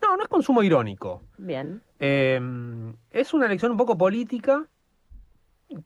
no, 0.00 0.16
no 0.16 0.22
es 0.22 0.28
consumo 0.28 0.62
irónico. 0.62 1.22
Bien. 1.38 1.82
Em, 2.00 2.94
es 3.10 3.34
una 3.34 3.46
elección 3.46 3.70
un 3.72 3.76
poco 3.78 3.96
política, 3.98 4.66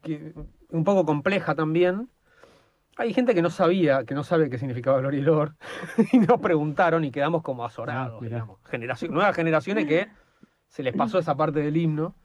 que- 0.01 0.33
un 0.69 0.83
poco 0.83 1.05
compleja 1.05 1.53
también. 1.55 2.09
Hay 2.97 3.13
gente 3.13 3.35
que 3.35 3.41
no 3.41 3.49
sabía, 3.49 4.05
que 4.05 4.15
no 4.15 4.23
sabe 4.23 4.49
qué 4.49 4.57
significaba 4.57 4.99
Gloria 4.99 5.19
y 5.19 5.23
Lor, 5.23 5.55
y 6.13 6.19
nos 6.19 6.39
preguntaron 6.39 7.03
y 7.03 7.11
quedamos 7.11 7.43
como 7.43 7.65
azorados, 7.65 8.19
Ah, 8.21 8.23
digamos. 8.23 8.59
Generación- 8.63 9.13
nuevas 9.13 9.35
generaciones 9.35 9.85
que 9.85 10.07
se 10.69 10.81
les 10.83 10.95
pasó 10.95 11.19
esa 11.19 11.35
parte 11.35 11.59
del 11.59 11.75
himno. 11.75 12.15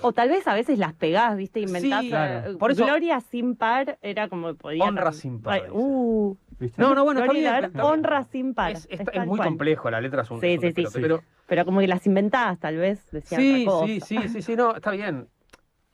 O 0.00 0.12
tal 0.12 0.28
vez 0.28 0.46
a 0.46 0.54
veces 0.54 0.78
las 0.78 0.94
pegás, 0.94 1.36
¿viste? 1.36 1.58
Inventás. 1.58 2.02
Sí, 2.02 2.08
claro. 2.10 2.50
eh, 2.52 2.56
Por 2.56 2.70
eso- 2.70 2.84
Gloria 2.84 3.20
sin 3.20 3.56
par 3.56 3.98
era 4.00 4.28
como 4.28 4.54
podía. 4.54 4.84
Honra 4.84 5.12
sin 5.12 5.40
par, 5.42 5.62
uh, 5.72 6.36
¿Viste? 6.60 6.82
No, 6.82 6.94
no, 6.94 7.04
bueno, 7.04 7.20
está 7.20 7.32
bien. 7.32 7.44
Lor, 7.44 7.64
está 7.64 7.68
bien. 7.68 7.84
honra 7.84 8.24
sin 8.24 8.54
par. 8.54 8.72
Es, 8.72 8.88
muy 9.26 9.38
cual. 9.38 9.48
complejo, 9.48 9.90
la 9.90 10.00
letra 10.00 10.22
es 10.22 10.30
un, 10.30 10.40
Sí, 10.40 10.46
es 10.46 10.58
un 10.58 10.74
sí, 10.74 10.86
sí, 10.86 10.98
pero 11.00 11.22
Pero 11.46 11.64
como 11.64 11.80
que 11.80 11.88
las 11.88 12.06
inventadas, 12.06 12.58
tal 12.58 12.76
vez, 12.76 13.10
decían 13.10 13.40
Sí, 13.40 13.62
otra 13.66 13.72
cosa. 13.72 13.86
sí, 13.86 14.00
sí, 14.00 14.28
sí, 14.28 14.42
sí, 14.42 14.56
no, 14.56 14.74
está 14.76 14.90
bien. 14.90 15.28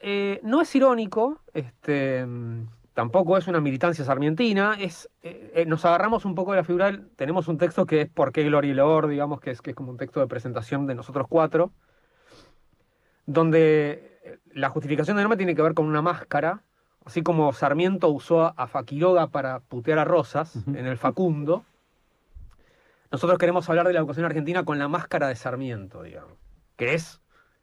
Eh, 0.00 0.40
no 0.42 0.60
es 0.60 0.74
irónico, 0.74 1.40
este, 1.54 2.26
tampoco 2.92 3.38
es 3.38 3.46
una 3.48 3.60
militancia 3.60 4.04
sarmientina, 4.04 4.76
es, 4.78 5.08
eh, 5.22 5.52
eh, 5.54 5.66
nos 5.66 5.84
agarramos 5.86 6.26
un 6.26 6.34
poco 6.34 6.50
de 6.52 6.58
la 6.58 6.64
figura, 6.64 6.86
del- 6.86 7.08
tenemos 7.16 7.48
un 7.48 7.56
texto 7.56 7.86
que 7.86 8.02
es 8.02 8.08
¿Por 8.10 8.30
qué 8.32 8.42
Gloria 8.44 8.70
y 8.70 8.74
Lor? 8.74 9.08
digamos, 9.08 9.40
que 9.40 9.50
es, 9.50 9.62
que 9.62 9.70
es 9.70 9.76
como 9.76 9.90
un 9.92 9.96
texto 9.96 10.20
de 10.20 10.26
presentación 10.26 10.86
de 10.86 10.94
nosotros 10.94 11.26
cuatro, 11.28 11.72
donde 13.26 14.40
la 14.52 14.68
justificación 14.68 15.16
del 15.16 15.24
nombre 15.24 15.36
tiene 15.38 15.54
que 15.54 15.62
ver 15.62 15.74
con 15.74 15.86
una 15.86 16.02
máscara, 16.02 16.62
así 17.04 17.22
como 17.22 17.52
Sarmiento 17.52 18.08
usó 18.08 18.54
a, 18.56 18.66
Faquiroga 18.66 19.28
para 19.28 19.60
putear 19.60 19.98
a 19.98 20.04
Rosas 20.04 20.56
en 20.66 20.86
el 20.86 20.96
Facundo, 20.96 21.64
nosotros 23.10 23.38
queremos 23.38 23.68
hablar 23.68 23.86
de 23.86 23.92
la 23.92 24.00
educación 24.00 24.26
argentina 24.26 24.64
con 24.64 24.78
la 24.78 24.88
máscara 24.88 25.28
de 25.28 25.36
Sarmiento, 25.36 26.02
digamos, 26.02 26.32
que 26.76 26.94
es 26.94 27.20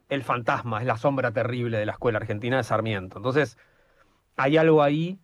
el 0.10 0.24
fantasma, 0.24 0.80
es 0.80 0.86
la 0.86 0.98
sombra 0.98 1.32
terrible 1.32 1.78
de 1.78 1.86
la 1.86 1.94
escuela 1.94 2.20
argentina 2.20 2.58
de 2.58 2.64
Sarmiento. 2.64 3.18
Entonces, 3.18 3.58
hay 4.38 4.58
algo 4.58 4.82
ahí 4.82 5.20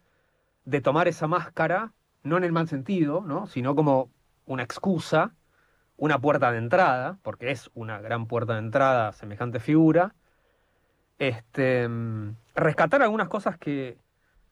de 0.65 0.81
tomar 0.81 1.07
esa 1.07 1.27
máscara, 1.27 1.93
no 2.23 2.37
en 2.37 2.43
el 2.43 2.51
mal 2.51 2.67
sentido, 2.67 3.23
¿no? 3.25 3.47
sino 3.47 3.75
como 3.75 4.09
una 4.45 4.63
excusa, 4.63 5.33
una 5.95 6.19
puerta 6.19 6.51
de 6.51 6.57
entrada, 6.57 7.19
porque 7.21 7.51
es 7.51 7.69
una 7.73 7.99
gran 8.01 8.27
puerta 8.27 8.53
de 8.53 8.59
entrada 8.59 9.13
semejante 9.13 9.59
figura, 9.59 10.15
este, 11.19 11.87
mm, 11.87 12.35
rescatar 12.55 13.01
algunas 13.01 13.29
cosas 13.29 13.57
que 13.57 13.97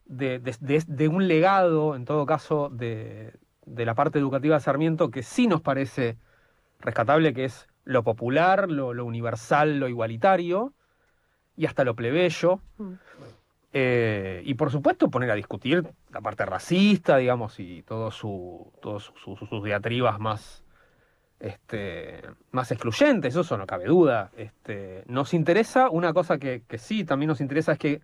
de, 0.06 0.38
de- 0.38 1.08
un 1.08 1.28
legado, 1.28 1.94
en 1.96 2.04
todo 2.04 2.26
caso, 2.26 2.68
de, 2.70 3.34
de 3.64 3.84
la 3.84 3.94
parte 3.94 4.18
educativa 4.18 4.56
de 4.56 4.60
Sarmiento, 4.60 5.10
que 5.10 5.22
sí 5.22 5.46
nos 5.46 5.60
parece 5.60 6.16
rescatable, 6.80 7.34
que 7.34 7.44
es 7.44 7.66
lo 7.84 8.02
popular, 8.02 8.70
lo, 8.70 8.94
lo 8.94 9.04
universal, 9.04 9.78
lo 9.78 9.88
igualitario, 9.88 10.72
y 11.56 11.66
hasta 11.66 11.84
lo 11.84 11.94
plebeyo. 11.94 12.60
Mm. 12.78 12.92
Eh, 13.72 14.42
y 14.44 14.54
por 14.54 14.70
supuesto 14.70 15.10
poner 15.10 15.30
a 15.30 15.34
discutir 15.34 15.86
la 16.10 16.20
parte 16.20 16.46
racista, 16.46 17.18
digamos, 17.18 17.60
y 17.60 17.84
su, 18.10 18.72
todos 18.80 19.04
su- 19.04 19.36
su- 19.36 19.46
sus 19.46 19.64
diatribas 19.64 20.18
más, 20.18 20.64
este, 21.40 22.22
más 22.52 22.70
excluyentes, 22.70 23.36
eso 23.36 23.58
no 23.58 23.66
cabe 23.66 23.84
duda. 23.84 24.30
Este, 24.36 25.04
nos 25.08 25.34
interesa, 25.34 25.90
una 25.90 26.14
cosa 26.14 26.38
que, 26.38 26.62
que 26.66 26.78
sí 26.78 27.04
también 27.04 27.28
nos 27.28 27.40
interesa 27.42 27.72
es 27.72 27.78
que 27.78 28.00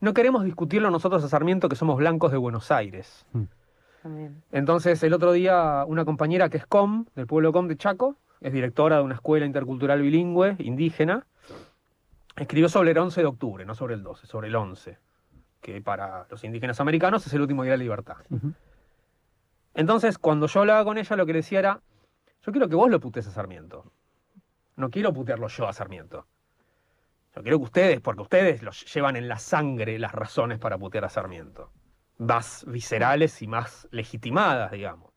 no 0.00 0.14
queremos 0.14 0.44
discutirlo 0.44 0.90
nosotros 0.90 1.24
a 1.24 1.28
Sarmiento 1.28 1.68
que 1.68 1.76
somos 1.76 1.96
blancos 1.96 2.30
de 2.32 2.38
Buenos 2.38 2.70
Aires. 2.70 3.26
También. 4.02 4.42
Entonces, 4.52 5.02
el 5.02 5.12
otro 5.12 5.32
día, 5.32 5.84
una 5.86 6.04
compañera 6.04 6.48
que 6.48 6.58
es 6.58 6.66
COM, 6.66 7.06
del 7.16 7.26
pueblo 7.26 7.52
COM 7.52 7.66
de 7.66 7.76
Chaco, 7.76 8.16
es 8.40 8.52
directora 8.52 8.96
de 8.96 9.02
una 9.02 9.14
escuela 9.14 9.44
intercultural 9.44 10.00
bilingüe, 10.00 10.56
indígena, 10.60 11.26
escribió 12.36 12.68
sobre 12.68 12.92
el 12.92 12.98
11 12.98 13.20
de 13.20 13.26
octubre, 13.26 13.64
no 13.64 13.74
sobre 13.74 13.94
el 13.94 14.02
12, 14.02 14.26
sobre 14.26 14.48
el 14.48 14.54
11, 14.54 14.98
que 15.60 15.80
para 15.80 16.26
los 16.30 16.44
indígenas 16.44 16.80
americanos 16.80 17.26
es 17.26 17.32
el 17.32 17.40
último 17.40 17.64
día 17.64 17.72
de 17.72 17.78
la 17.78 17.82
libertad. 17.82 18.16
Entonces, 19.74 20.18
cuando 20.18 20.46
yo 20.46 20.60
hablaba 20.60 20.84
con 20.84 20.98
ella, 20.98 21.16
lo 21.16 21.26
que 21.26 21.32
le 21.32 21.40
decía 21.40 21.58
era, 21.58 21.80
yo 22.44 22.52
quiero 22.52 22.68
que 22.68 22.76
vos 22.76 22.90
lo 22.90 23.00
putees 23.00 23.26
a 23.26 23.32
Sarmiento. 23.32 23.92
No 24.76 24.90
quiero 24.90 25.12
putearlo 25.12 25.48
yo 25.48 25.66
a 25.66 25.72
Sarmiento. 25.72 26.26
Yo 27.34 27.42
quiero 27.42 27.58
que 27.58 27.64
ustedes, 27.64 28.00
porque 28.00 28.22
ustedes 28.22 28.62
los 28.62 28.92
llevan 28.92 29.16
en 29.16 29.28
la 29.28 29.38
sangre 29.38 29.98
las 29.98 30.12
razones 30.12 30.58
para 30.58 30.78
putear 30.78 31.04
a 31.04 31.08
Sarmiento. 31.08 31.70
Más 32.18 32.64
viscerales 32.66 33.42
y 33.42 33.46
más 33.46 33.86
legitimadas, 33.90 34.72
digamos. 34.72 35.12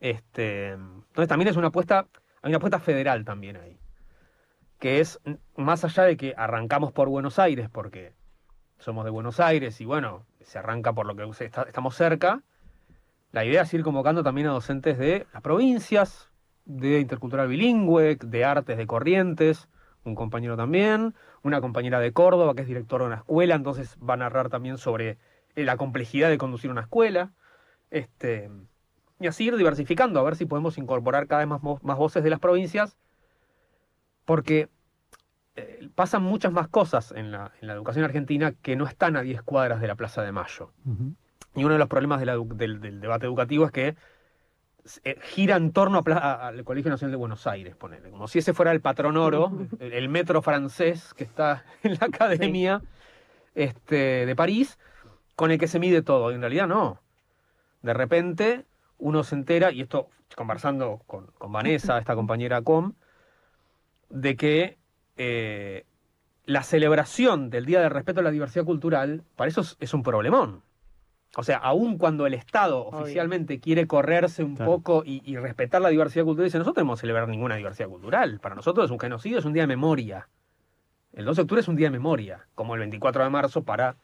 Este, 0.00 0.70
entonces 0.70 1.28
también 1.28 1.48
es 1.48 1.56
una 1.56 1.68
apuesta, 1.68 2.06
hay 2.42 2.50
una 2.50 2.58
apuesta 2.58 2.78
federal 2.78 3.24
también 3.24 3.56
ahí. 3.56 3.78
Que 4.78 5.00
es, 5.00 5.20
más 5.56 5.84
allá 5.84 6.04
de 6.04 6.16
que 6.16 6.34
arrancamos 6.36 6.92
por 6.92 7.08
Buenos 7.08 7.38
Aires, 7.38 7.68
porque 7.70 8.12
somos 8.78 9.04
de 9.04 9.10
Buenos 9.10 9.40
Aires 9.40 9.80
y 9.80 9.84
bueno, 9.84 10.26
se 10.42 10.58
arranca 10.58 10.92
por 10.92 11.06
lo 11.06 11.16
que 11.16 11.28
estamos 11.44 11.94
cerca, 11.94 12.42
la 13.32 13.44
idea 13.44 13.62
es 13.62 13.74
ir 13.74 13.82
convocando 13.82 14.22
también 14.22 14.46
a 14.46 14.50
docentes 14.50 14.96
de 14.96 15.26
las 15.32 15.42
provincias, 15.42 16.30
de 16.66 17.00
intercultural 17.00 17.48
bilingüe, 17.48 18.16
de 18.16 18.44
artes 18.44 18.76
de 18.76 18.86
corrientes, 18.86 19.68
un 20.04 20.14
compañero 20.14 20.56
también, 20.56 21.14
una 21.42 21.60
compañera 21.60 21.98
de 22.00 22.12
Córdoba 22.12 22.54
que 22.54 22.62
es 22.62 22.68
directora 22.68 23.04
de 23.04 23.08
una 23.08 23.16
escuela, 23.16 23.54
entonces 23.54 23.96
va 23.98 24.14
a 24.14 24.18
narrar 24.18 24.48
también 24.50 24.78
sobre 24.78 25.18
eh, 25.56 25.64
la 25.64 25.76
complejidad 25.76 26.28
de 26.28 26.38
conducir 26.38 26.70
una 26.70 26.82
escuela. 26.82 27.32
Este, 27.90 28.50
y 29.20 29.26
así 29.28 29.44
ir 29.44 29.56
diversificando, 29.56 30.20
a 30.20 30.22
ver 30.24 30.36
si 30.36 30.44
podemos 30.46 30.76
incorporar 30.78 31.26
cada 31.26 31.44
vez 31.44 31.48
más, 31.62 31.82
más 31.82 31.96
voces 31.96 32.22
de 32.24 32.30
las 32.30 32.40
provincias, 32.40 32.96
porque 34.24 34.68
eh, 35.56 35.88
pasan 35.94 36.22
muchas 36.22 36.52
más 36.52 36.68
cosas 36.68 37.12
en 37.12 37.30
la, 37.30 37.52
en 37.60 37.68
la 37.68 37.74
educación 37.74 38.04
argentina 38.04 38.52
que 38.62 38.74
no 38.76 38.86
están 38.86 39.16
a 39.16 39.22
10 39.22 39.42
cuadras 39.42 39.80
de 39.80 39.86
la 39.86 39.94
Plaza 39.94 40.22
de 40.22 40.32
Mayo. 40.32 40.72
Y 41.54 41.62
uno 41.64 41.74
de 41.74 41.78
los 41.78 41.88
problemas 41.88 42.18
de 42.20 42.26
la 42.26 42.36
edu- 42.36 42.54
del, 42.54 42.80
del 42.80 43.00
debate 43.00 43.26
educativo 43.26 43.64
es 43.64 43.70
que 43.70 43.94
gira 45.22 45.56
en 45.56 45.72
torno 45.72 45.98
a 45.98 46.02
pla- 46.02 46.18
a- 46.18 46.48
al 46.48 46.64
Colegio 46.64 46.90
Nacional 46.90 47.12
de 47.12 47.16
Buenos 47.16 47.46
Aires, 47.46 47.74
ponele, 47.76 48.10
como 48.10 48.28
si 48.28 48.40
ese 48.40 48.52
fuera 48.52 48.72
el 48.72 48.80
patrón 48.80 49.16
oro, 49.16 49.50
el, 49.80 49.92
el 49.92 50.08
metro 50.08 50.42
francés 50.42 51.14
que 51.14 51.24
está 51.24 51.64
en 51.82 51.92
la 52.00 52.06
academia 52.06 52.82
este, 53.54 54.26
de 54.26 54.36
París, 54.36 54.78
con 55.36 55.50
el 55.50 55.58
que 55.58 55.68
se 55.68 55.78
mide 55.78 56.02
todo. 56.02 56.30
Y 56.30 56.34
en 56.34 56.40
realidad 56.40 56.66
no. 56.68 57.00
De 57.82 57.94
repente 57.94 58.64
uno 58.98 59.24
se 59.24 59.34
entera, 59.34 59.72
y 59.72 59.80
esto 59.82 60.08
conversando 60.36 61.02
con, 61.06 61.26
con 61.38 61.52
Vanessa, 61.52 61.98
esta 61.98 62.14
compañera 62.14 62.62
com, 62.62 62.92
de 64.10 64.36
que 64.36 64.78
eh, 65.16 65.84
la 66.46 66.62
celebración 66.62 67.50
del 67.50 67.64
Día 67.66 67.80
del 67.80 67.90
Respeto 67.90 68.20
a 68.20 68.22
la 68.22 68.30
Diversidad 68.30 68.64
Cultural, 68.64 69.22
para 69.36 69.48
eso 69.48 69.62
es, 69.62 69.76
es 69.80 69.94
un 69.94 70.02
problemón. 70.02 70.62
O 71.36 71.42
sea, 71.42 71.56
aun 71.58 71.98
cuando 71.98 72.26
el 72.26 72.34
Estado 72.34 72.86
Obvio. 72.86 73.00
oficialmente 73.00 73.58
quiere 73.60 73.86
correrse 73.86 74.44
un 74.44 74.54
Claro. 74.56 74.70
poco 74.70 75.02
y, 75.04 75.20
y 75.24 75.36
respetar 75.36 75.82
la 75.82 75.88
diversidad 75.88 76.24
cultural, 76.24 76.46
dice, 76.46 76.58
nosotros 76.58 76.72
no 76.72 76.86
podemos 76.86 77.00
celebrar 77.00 77.28
ninguna 77.28 77.56
diversidad 77.56 77.88
cultural. 77.88 78.38
Para 78.40 78.54
nosotros 78.54 78.90
un 78.90 79.00
genocidio 79.00 79.38
es 79.38 79.44
un 79.44 79.52
día 79.52 79.64
de 79.64 79.66
memoria. 79.68 80.28
El 81.12 81.24
2 81.24 81.36
de 81.36 81.42
octubre 81.42 81.60
es 81.60 81.68
un 81.68 81.76
día 81.76 81.86
de 81.88 81.90
memoria, 81.92 82.46
como 82.54 82.74
el 82.74 82.80
24 82.80 83.24
de 83.24 83.30
marzo 83.30 83.62
para 83.64 83.96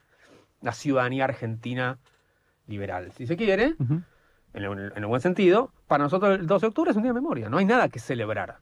la 0.61 0.73
ciudadanía 0.73 1.25
argentina 1.25 1.99
liberal. 2.67 3.13
Si 3.13 3.27
se 3.27 3.37
quiere, 3.37 3.75
en 3.79 4.05
el, 4.55 4.65
en 4.93 4.97
el 4.97 5.07
buen 5.07 5.21
sentido, 5.21 5.73
para 5.87 6.05
nosotros 6.05 6.39
el 6.39 6.47
12 6.47 6.67
de 6.67 6.69
octubre 6.69 6.91
es 6.91 6.97
un 6.97 7.03
día 7.03 7.11
de 7.13 7.21
memoria. 7.21 7.49
No 7.49 7.59
hay 7.59 7.65
nada 7.65 7.89
que 7.89 7.99
celebrar. 8.01 8.59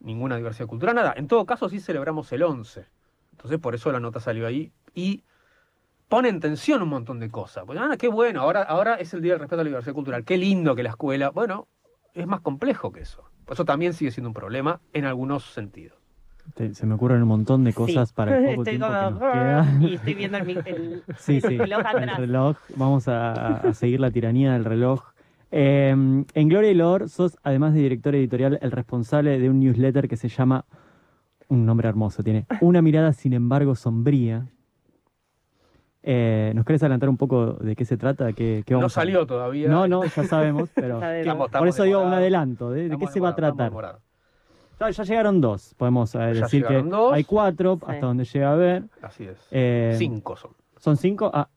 Ninguna 0.00 0.36
diversidad 0.36 0.66
cultural, 0.68 0.94
nada. 0.94 1.14
En 1.16 1.26
todo 1.26 1.44
caso, 1.46 1.68
sí 1.68 1.80
celebramos 1.80 2.30
el 2.32 2.42
11. 2.44 2.86
Entonces, 3.32 3.58
por 3.58 3.74
eso 3.74 3.90
la 3.90 3.98
nota 4.00 4.20
salió 4.20 4.46
ahí. 4.46 4.72
Y 4.94 5.24
pone 6.08 6.28
en 6.28 6.40
tensión 6.40 6.82
un 6.82 6.88
montón 6.88 7.20
de 7.20 7.30
cosas. 7.30 7.64
Pues, 7.66 7.78
ah, 7.80 7.96
qué 7.98 8.08
bueno, 8.08 8.40
ahora, 8.42 8.62
ahora 8.62 8.94
es 8.94 9.12
el 9.14 9.22
Día 9.22 9.32
del 9.32 9.40
Respeto 9.40 9.60
a 9.60 9.64
la 9.64 9.68
Diversidad 9.68 9.94
Cultural. 9.94 10.24
Qué 10.24 10.36
lindo 10.38 10.74
que 10.74 10.82
la 10.82 10.90
escuela. 10.90 11.30
Bueno, 11.30 11.68
es 12.14 12.26
más 12.26 12.40
complejo 12.40 12.90
que 12.92 13.00
eso. 13.00 13.22
Por 13.44 13.54
eso 13.54 13.64
también 13.64 13.92
sigue 13.94 14.10
siendo 14.10 14.28
un 14.30 14.34
problema 14.34 14.80
en 14.92 15.04
algunos 15.04 15.44
sentidos. 15.44 15.96
Te- 16.54 16.74
se 16.74 16.86
me 16.86 16.94
ocurren 16.94 17.20
un 17.22 17.28
montón 17.28 17.62
de 17.64 17.72
cosas 17.74 18.08
Sí. 18.08 18.14
para 18.14 18.38
el 18.38 18.44
poco 18.56 18.62
Estoy 18.62 18.78
tiempo 18.78 18.86
que 18.88 19.00
como, 19.04 19.10
nos 19.10 19.32
queda. 19.32 19.78
Y 19.80 19.94
estoy 19.94 20.14
viendo 20.14 20.38
el, 20.38 20.44
mi- 20.46 20.52
el- 20.64 21.02
Sí, 21.18 21.40
sí. 21.40 21.46
el 21.54 21.58
reloj 21.58 21.80
El 21.80 21.86
atrás. 21.86 22.18
reloj. 22.18 22.56
Vamos 22.76 23.08
a, 23.08 23.32
a 23.58 23.74
seguir 23.74 24.00
la 24.00 24.10
tiranía 24.10 24.52
del 24.54 24.64
reloj. 24.64 25.02
Eh, 25.50 25.90
en 25.90 26.48
Gloria 26.48 26.70
y 26.70 26.74
Loor 26.74 27.08
sos, 27.08 27.38
además 27.42 27.72
de 27.74 27.80
director 27.80 28.14
editorial, 28.14 28.58
el 28.62 28.70
responsable 28.70 29.38
de 29.38 29.48
un 29.48 29.60
newsletter 29.60 30.08
que 30.08 30.16
se 30.16 30.28
llama, 30.28 30.64
un 31.48 31.64
nombre 31.64 31.88
hermoso, 31.88 32.22
tiene 32.22 32.46
Una 32.60 32.82
mirada 32.82 33.12
sin 33.14 33.32
embargo 33.32 33.74
sombría. 33.74 34.46
Eh, 36.10 36.52
¿Nos 36.54 36.64
querés 36.64 36.82
adelantar 36.82 37.10
un 37.10 37.18
poco 37.18 37.52
de 37.60 37.76
qué 37.76 37.84
se 37.84 37.98
trata? 37.98 38.32
¿Qué, 38.32 38.62
qué 38.64 38.72
No 38.72 38.78
vamos 38.78 38.92
a- 38.96 39.00
salió 39.02 39.26
todavía. 39.26 39.68
No, 39.68 39.86
no, 39.86 40.04
ya 40.04 40.24
sabemos, 40.24 40.70
pero. 40.74 41.02
Estamos- 41.04 41.50
por 41.50 41.68
eso 41.68 41.82
digo 41.82 42.00
un 42.00 42.14
adelanto. 42.14 42.70
¿De, 42.70 42.88
de 42.88 42.96
qué 42.96 43.06
se 43.08 43.20
va 43.20 43.28
a 43.30 43.34
tratar? 43.34 43.70
Ya, 44.80 44.88
ya 44.90 45.02
llegaron 45.04 45.40
dos, 45.42 45.74
podemos 45.76 46.14
eh, 46.14 46.18
decir 46.18 46.64
que 46.64 46.82
dos. 46.82 47.12
hay 47.12 47.24
cuatro, 47.24 47.76
Sí. 47.80 47.84
hasta 47.88 48.06
donde 48.06 48.24
llega 48.24 48.52
a 48.52 48.54
ver. 48.56 48.84
Así 49.02 49.24
es. 49.24 49.36
Eh, 49.50 49.94
Cinco 49.98 50.34
son. 50.36 50.52
¿Son 50.78 50.96
cinco? 50.96 51.30
Ah, 51.34 51.48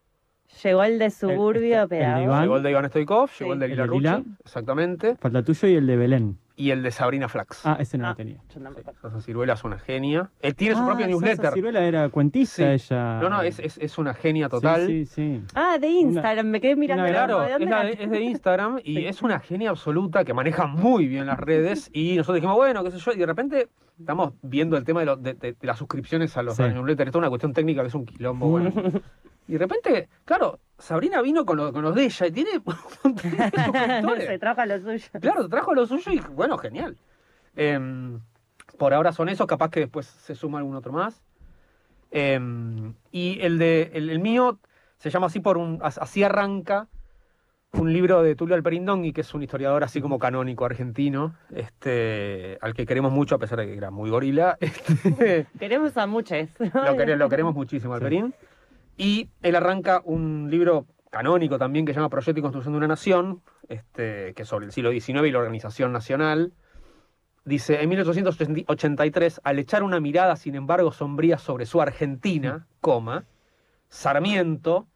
Llegó 0.64 0.84
el 0.84 1.00
de 1.00 1.10
suburbio 1.12 1.84
el 1.84 1.88
de 1.88 1.96
pedagógico. 1.96 2.24
Iván. 2.26 2.42
Llegó 2.42 2.58
el 2.58 2.64
de 2.64 2.72
Iván 2.72 2.90
Stoikov, 2.90 3.30
Sí. 3.30 3.36
llegó 3.46 3.54
el 3.54 3.60
de 3.60 3.66
El 3.68 3.72
Lila 3.72 3.86
Rucci, 3.86 4.00
Lila. 4.00 4.24
exactamente, 4.44 5.16
falta 5.16 5.44
tuyo 5.44 5.68
y 5.70 5.76
el 5.76 5.88
de 5.88 5.96
Belén. 5.96 6.38
Y 6.62 6.72
el 6.72 6.84
de 6.84 6.92
Sabrina 6.92 7.28
Flax. 7.28 7.66
Ah, 7.66 7.78
ese 7.80 7.98
no 7.98 8.06
Ah. 8.06 8.10
lo 8.10 8.16
tenía. 8.16 8.38
Yo 8.54 8.62
tampoco. 8.62 8.94
Sosa 9.02 9.22
Ciruela 9.22 9.54
es 9.54 9.64
una 9.64 9.80
genia. 9.80 10.30
Él 10.42 10.56
tiene 10.56 10.76
su 10.76 10.82
Ah, 10.82 10.86
propio 10.88 11.06
Sosa 11.06 11.12
newsletter. 11.12 11.54
Ciruela 11.54 11.84
era 11.84 12.10
cuentista 12.10 12.56
Sí. 12.78 12.86
ella. 12.94 13.20
No, 13.22 13.30
no, 13.30 13.42
es, 13.42 13.60
es, 13.60 13.78
es 13.78 13.98
una 13.98 14.14
genia 14.14 14.50
total. 14.50 14.86
Sí, 14.88 15.06
sí, 15.06 15.40
sí. 15.40 15.44
Ah, 15.56 15.78
de 15.80 15.88
Instagram, 15.88 16.48
me 16.48 16.62
quedé 16.62 16.76
mirando. 16.76 17.06
Claro, 17.08 17.40
¿de 17.42 17.54
es, 17.54 17.60
la 17.70 17.84
de, 17.84 17.92
es 18.00 18.10
de 18.10 18.22
Instagram 18.22 18.80
y 18.84 18.96
Sí. 18.98 19.06
es 19.08 19.22
una 19.22 19.40
genia 19.40 19.70
absoluta 19.72 20.24
que 20.24 20.34
maneja 20.34 20.68
muy 20.68 21.08
bien 21.08 21.26
las 21.26 21.40
redes. 21.40 21.90
Y 21.94 22.16
nosotros 22.18 22.36
dijimos, 22.36 22.56
bueno, 22.58 22.84
qué 22.84 22.92
sé 22.92 22.98
yo, 23.00 23.12
y 23.14 23.18
de 23.18 23.26
repente 23.26 23.68
estamos 24.00 24.34
viendo 24.42 24.78
el 24.78 24.84
tema 24.84 25.00
de, 25.02 25.06
lo- 25.08 25.16
de- 25.18 25.34
de- 25.34 25.54
de 25.54 25.68
las 25.68 25.78
suscripciones 25.78 26.36
a 26.38 26.44
los 26.44 26.56
Sí. 26.58 26.64
newsletters. 26.64 27.08
Esto 27.08 27.18
es 27.20 27.22
una 27.22 27.30
cuestión 27.30 27.54
técnica 27.54 27.82
que 27.82 27.88
es 27.88 27.96
un 27.96 28.06
quilombo. 28.06 28.48
Bueno. 28.50 28.72
Y 29.48 29.54
de 29.54 29.58
repente, 29.60 30.08
claro, 30.24 30.60
Sabrina 30.82 31.22
vino 31.22 31.46
con 31.46 31.58
lo, 31.58 31.72
con 31.72 31.82
los 31.84 31.96
de 31.96 32.06
ella 32.06 32.28
y 32.28 32.32
tiene. 32.32 32.50
Se 34.26 34.40
trajo 34.40 34.62
a 34.62 34.66
lo 34.66 34.80
suyo. 34.80 35.06
Claro, 35.22 35.48
trajo 35.50 35.74
lo 35.74 35.86
suyo 35.86 36.12
y 36.12 36.20
bueno, 36.20 36.58
genial. 36.58 36.98
Em, 37.56 38.20
por 38.78 38.94
ahora 38.94 39.12
son 39.12 39.30
esos, 39.30 39.48
capaz 39.48 39.70
que 39.70 39.82
después 39.82 40.06
se 40.08 40.36
suma 40.36 40.58
algún 40.60 40.76
otro 40.76 40.92
más. 40.92 41.22
Em, 42.12 42.94
y 43.12 43.40
el 43.42 43.58
de 43.58 43.92
el, 43.94 44.10
el 44.10 44.20
mío 44.20 44.60
se 44.98 45.10
llama 45.10 45.28
así 45.28 45.40
por 45.40 45.58
un. 45.58 45.80
as- 45.82 45.98
Así 45.98 46.24
arranca 46.24 46.88
un 47.74 47.94
libro 47.94 48.22
de 48.22 48.36
Tulio 48.36 48.56
Alperindongui, 48.56 49.14
que 49.14 49.22
es 49.22 49.34
un 49.34 49.44
historiador 49.44 49.84
así 49.86 50.02
como 50.02 50.20
canónico 50.20 50.66
argentino, 50.66 51.36
este, 51.56 52.58
al 52.62 52.74
que 52.74 52.86
queremos 52.86 53.14
mucho, 53.14 53.36
a 53.36 53.40
pesar 53.40 53.60
de 53.60 53.68
que 53.68 53.78
era 53.78 53.92
muy 53.92 54.10
gorila. 54.10 54.58
Este, 54.62 55.48
Queremos 55.58 55.96
a 55.96 56.06
muchos. 56.06 56.50
lo, 56.60 57.16
lo 57.16 57.30
queremos 57.30 57.56
muchísimo, 57.56 57.94
Alperín. 57.94 58.34
Y 58.98 59.30
él 59.42 59.56
arranca 59.56 60.02
un 60.04 60.50
libro 60.50 60.86
canónico 61.10 61.58
también 61.58 61.86
que 61.86 61.94
se 61.94 61.98
llama 62.00 62.10
Proyecto 62.10 62.40
y 62.40 62.42
Construcción 62.42 62.74
de 62.74 62.78
una 62.78 62.88
Nación, 62.88 63.42
este, 63.68 64.34
que 64.34 64.44
es 64.44 64.48
sobre 64.48 64.66
el 64.66 64.72
siglo 64.72 64.92
XIX 64.92 65.28
y 65.28 65.32
la 65.32 65.40
organización 65.40 65.92
nacional. 65.92 66.54
Dice, 67.44 67.82
en 67.82 67.90
1883, 67.90 69.42
al 69.44 69.60
echar 69.60 69.84
una 69.84 70.00
mirada, 70.00 70.36
sin 70.36 70.56
embargo, 70.56 70.92
sombría 70.92 71.38
sobre 71.38 71.66
su 71.66 71.82
Argentina, 71.82 72.68
coma, 72.80 73.26
Sarmiento, 73.90 74.88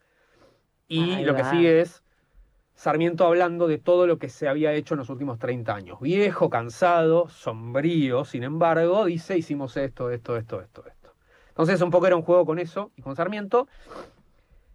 y 0.87 1.23
lo 1.23 1.35
que 1.35 1.43
sigue 1.45 1.81
es 1.81 2.03
Sarmiento 2.75 3.25
hablando 3.25 3.67
de 3.67 3.77
todo 3.77 4.05
lo 4.05 4.19
que 4.19 4.29
se 4.29 4.47
había 4.47 4.73
hecho 4.73 4.93
en 4.93 4.99
los 4.99 5.09
últimos 5.09 5.39
30 5.39 5.73
años. 5.73 5.99
Viejo, 6.01 6.49
cansado, 6.49 7.29
sombrío, 7.29 8.25
sin 8.25 8.43
embargo, 8.43 9.05
dice, 9.05 9.37
hicimos 9.37 9.75
esto, 9.77 10.11
esto, 10.11 10.37
esto, 10.37 10.61
esto, 10.61 10.85
esto. 10.85 11.04
Entonces 11.55 11.81
un 11.81 11.89
poco 11.89 12.07
era 12.07 12.15
un 12.15 12.21
juego 12.21 12.45
con 12.45 12.59
eso 12.59 12.91
y 12.97 13.01
con 13.01 13.15
Sarmiento. 13.15 13.67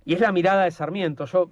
Y 0.05 0.15
es 0.15 0.21
la 0.21 0.33
mirada 0.33 0.65
de 0.65 0.71
Sarmiento. 0.71 1.27
Yo, 1.27 1.51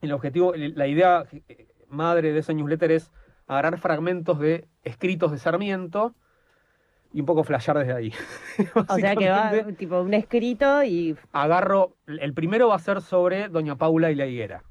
el 0.00 0.12
objetivo, 0.12 0.54
la 0.56 0.86
idea 0.86 1.24
eh, 1.48 1.66
madre 1.88 2.32
de 2.32 2.40
ese 2.40 2.54
newsletter 2.54 2.92
es 2.92 3.12
agarrar 3.46 3.78
fragmentos 3.78 4.38
de 4.38 4.66
escritos 4.82 5.30
de 5.32 5.38
Sarmiento, 5.38 6.14
y 7.14 7.20
un 7.20 7.26
poco 7.26 7.44
flashear 7.44 7.78
desde 7.78 7.92
ahí. 7.92 8.12
O 8.88 8.96
sea 8.96 9.14
que 9.14 9.30
va 9.30 9.52
tipo 9.78 10.00
un 10.00 10.14
escrito 10.14 10.82
y 10.82 11.16
Agarro, 11.32 11.96
el 12.06 12.34
primero 12.34 12.68
va 12.68 12.74
a 12.74 12.80
ser 12.80 13.00
sobre 13.00 13.48
Doña 13.48 13.76
Paula 13.76 14.10
y 14.10 14.16
la 14.16 14.26
higuera. 14.26 14.64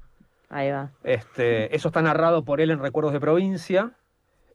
ahí 0.50 0.70
va. 0.70 0.90
Este, 1.02 1.74
eso 1.74 1.88
está 1.88 2.02
narrado 2.02 2.44
por 2.44 2.60
él 2.60 2.70
en 2.70 2.80
Recuerdos 2.80 3.14
de 3.14 3.20
Provincia. 3.20 3.92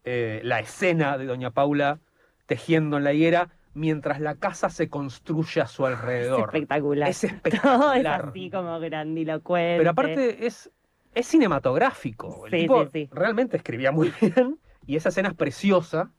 Eh, 0.03 0.39
la 0.43 0.59
escena 0.59 1.17
de 1.17 1.25
Doña 1.25 1.49
Paula 1.49 1.99
tejiendo 2.45 2.97
en 2.97 3.03
la 3.03 3.13
higuera 3.13 3.49
mientras 3.73 4.19
la 4.19 4.35
casa 4.35 4.69
se 4.69 4.89
construye 4.89 5.61
a 5.61 5.67
su 5.67 5.85
Es 5.87 5.95
alrededor. 5.95 6.41
espectacular. 6.41 7.09
Es 7.09 7.21
Todo 7.21 7.29
es 7.31 7.33
espectacular. 7.35 8.25
así 8.29 8.49
como 8.49 8.79
grandilocuente. 8.79 9.77
Pero 9.77 9.89
aparte 9.89 10.45
es, 10.47 10.71
es 11.15 11.27
cinematográfico. 11.27 12.45
El 12.45 12.51
Sí, 12.51 12.57
tipo 12.61 12.83
sí, 12.85 12.89
sí. 12.91 13.09
realmente 13.11 13.57
escribía 13.57 13.91
muy 13.91 14.11
bien 14.21 14.59
y 14.85 14.95
esa 14.95 15.09
escena 15.09 15.29
es 15.29 15.35
preciosa. 15.35 16.11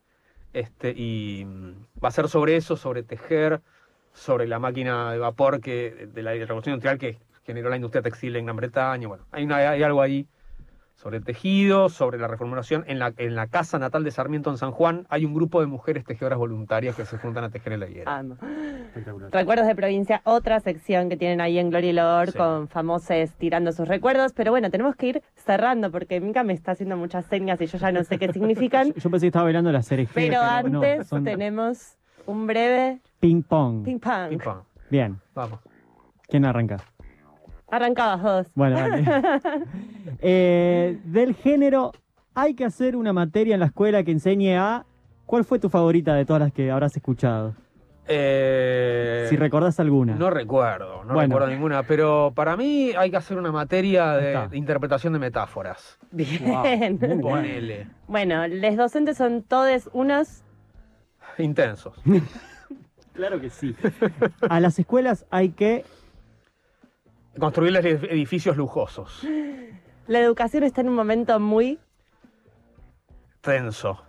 Este, 0.53 0.91
y 0.97 1.45
mm, 1.45 1.87
va 2.05 2.09
a 2.09 2.13
ser 2.13 2.29
sobre 2.29 2.57
eso, 2.57 2.77
sobre 2.77 3.03
tejer, 3.05 3.61
sobre 4.13 4.49
la 4.49 4.59
máquina 4.59 5.13
de 5.13 5.19
vapor 5.19 5.61
que, 5.61 6.09
de 6.13 6.23
la 6.23 6.33
revolución 6.33 6.75
industrial 6.75 6.99
que 6.99 7.19
generó 7.45 7.71
la 7.71 7.77
industria 7.77 8.03
textil 8.03 8.35
en 8.37 8.47
Gran 8.47 8.57
Bretaña. 8.57 9.07
Bueno, 9.09 9.27
hay, 9.31 9.45
una- 9.45 9.57
hay 9.71 9.83
algo 9.83 10.03
ahí 10.03 10.27
sobre 11.01 11.17
el 11.17 11.25
tejido, 11.25 11.89
sobre 11.89 12.19
la 12.19 12.29
reformulación. 12.29 12.85
En 12.87 12.99
la, 12.99 13.15
en 13.17 13.35
la 13.35 13.47
casa 13.47 13.79
natal 13.79 14.05
de 14.05 14.11
Sarmiento 14.11 14.51
en 14.51 14.59
San 14.59 14.71
Juan 14.71 15.07
hay 15.09 15.25
un 15.25 15.33
grupo 15.33 15.61
de 15.63 15.67
mujeres 15.67 16.05
tejedoras 16.05 16.39
voluntarias 16.39 16.95
que 16.95 17.07
se 17.07 17.17
juntan 17.17 17.43
a 17.45 17.49
tejer 17.51 17.73
en 17.73 17.81
la 17.81 17.89
higuera. 17.89 18.19
Amo. 18.19 18.37
Espectacular. 18.87 19.31
Recuerdos 19.33 19.67
de 19.67 19.75
provincia, 19.75 20.21
otra 20.25 20.61
sección 20.61 21.09
que 21.09 21.17
tienen 21.17 21.41
ahí 21.41 21.59
en 21.59 21.71
Gloria 21.71 21.91
y 21.91 21.93
Loor 21.95 22.33
Sí. 22.33 22.39
con 22.39 22.69
famosos 22.69 23.31
tirando 23.39 23.73
sus 23.73 23.89
recuerdos. 23.89 24.35
Pero 24.35 24.51
bueno, 24.51 24.71
tenemos 24.71 24.95
que 24.95 25.07
ir 25.07 25.23
cerrando 25.37 25.91
porque 25.91 26.21
Mica 26.21 26.45
me 26.45 26.53
está 26.53 26.73
haciendo 26.73 26.99
muchas 26.99 27.25
señas 27.27 27.59
y 27.63 27.67
yo 27.67 27.79
ya 27.79 27.93
no 27.93 28.05
sé 28.05 28.19
qué 28.19 28.31
significan. 28.33 28.93
Yo 28.93 29.11
pensé 29.11 29.21
que 29.25 29.29
estaba 29.29 29.45
bailando 29.45 29.73
la 29.73 29.83
serie 29.83 30.07
Pero 30.13 30.35
no, 30.69 30.83
antes 30.83 31.07
son 31.09 31.25
tenemos 31.25 31.97
un 32.27 32.47
breve 32.47 33.01
ping 33.21 33.43
pong. 33.43 33.85
ping 33.85 33.99
pong. 33.99 34.29
Pim, 34.29 34.39
pam. 34.39 34.63
Bien, 34.91 35.19
Vamos. 35.35 35.61
¿quién 36.29 36.45
arranca? 36.45 36.77
Arrancabas 37.71 38.23
vos. 38.23 38.47
Bueno, 38.55 38.77
dale. 38.77 39.05
Eh, 40.23 40.99
del 41.05 41.35
género, 41.35 41.93
hay 42.35 42.55
que 42.55 42.65
hacer 42.65 42.97
una 42.97 43.13
materia 43.13 43.55
en 43.55 43.61
la 43.61 43.67
escuela 43.67 44.03
que 44.03 44.11
enseñe 44.11 44.57
a... 44.59 44.85
¿Cuál 45.25 45.45
fue 45.45 45.59
tu 45.59 45.69
favorita 45.71 46.15
de 46.15 46.25
todas 46.25 46.41
las 46.43 46.53
que 46.53 46.71
habrás 46.71 46.95
escuchado? 46.97 47.55
Eh, 48.09 49.27
Si 49.31 49.37
recordás 49.37 49.79
alguna. 49.79 50.17
No 50.17 50.31
recuerdo, 50.31 51.05
no 51.05 51.15
Bueno. 51.15 51.37
recuerdo 51.37 51.47
ninguna, 51.49 51.85
pero 51.85 52.33
para 52.35 52.57
mí 52.57 52.91
hay 52.99 53.11
que 53.11 53.17
hacer 53.17 53.39
una 53.39 53.53
materia 53.53 54.15
de, 54.15 54.49
interpretación 54.57 55.13
de 55.13 55.21
metáforas. 55.21 55.99
Bien. 56.11 56.45
Wow. 56.45 57.21
Ponele. 57.23 57.87
Bueno, 58.09 58.49
los 58.49 58.77
docentes 58.77 59.17
son 59.17 59.43
todos 59.43 59.89
unos. 59.93 60.43
Intensos. 61.39 61.95
Claro 63.13 63.41
que 63.41 63.51
sí. 63.51 63.75
A 64.49 64.61
las 64.61 64.79
escuelas 64.79 65.27
hay 65.31 65.51
que... 65.51 65.85
Construirles 67.41 67.85
edificios 67.85 68.57
lujosos. 68.57 69.27
La 70.07 70.21
educación 70.21 70.63
está 70.63 70.81
en 70.83 70.89
un 70.91 70.95
momento 70.95 71.41
muy. 71.41 71.79
Tenso. 73.41 74.03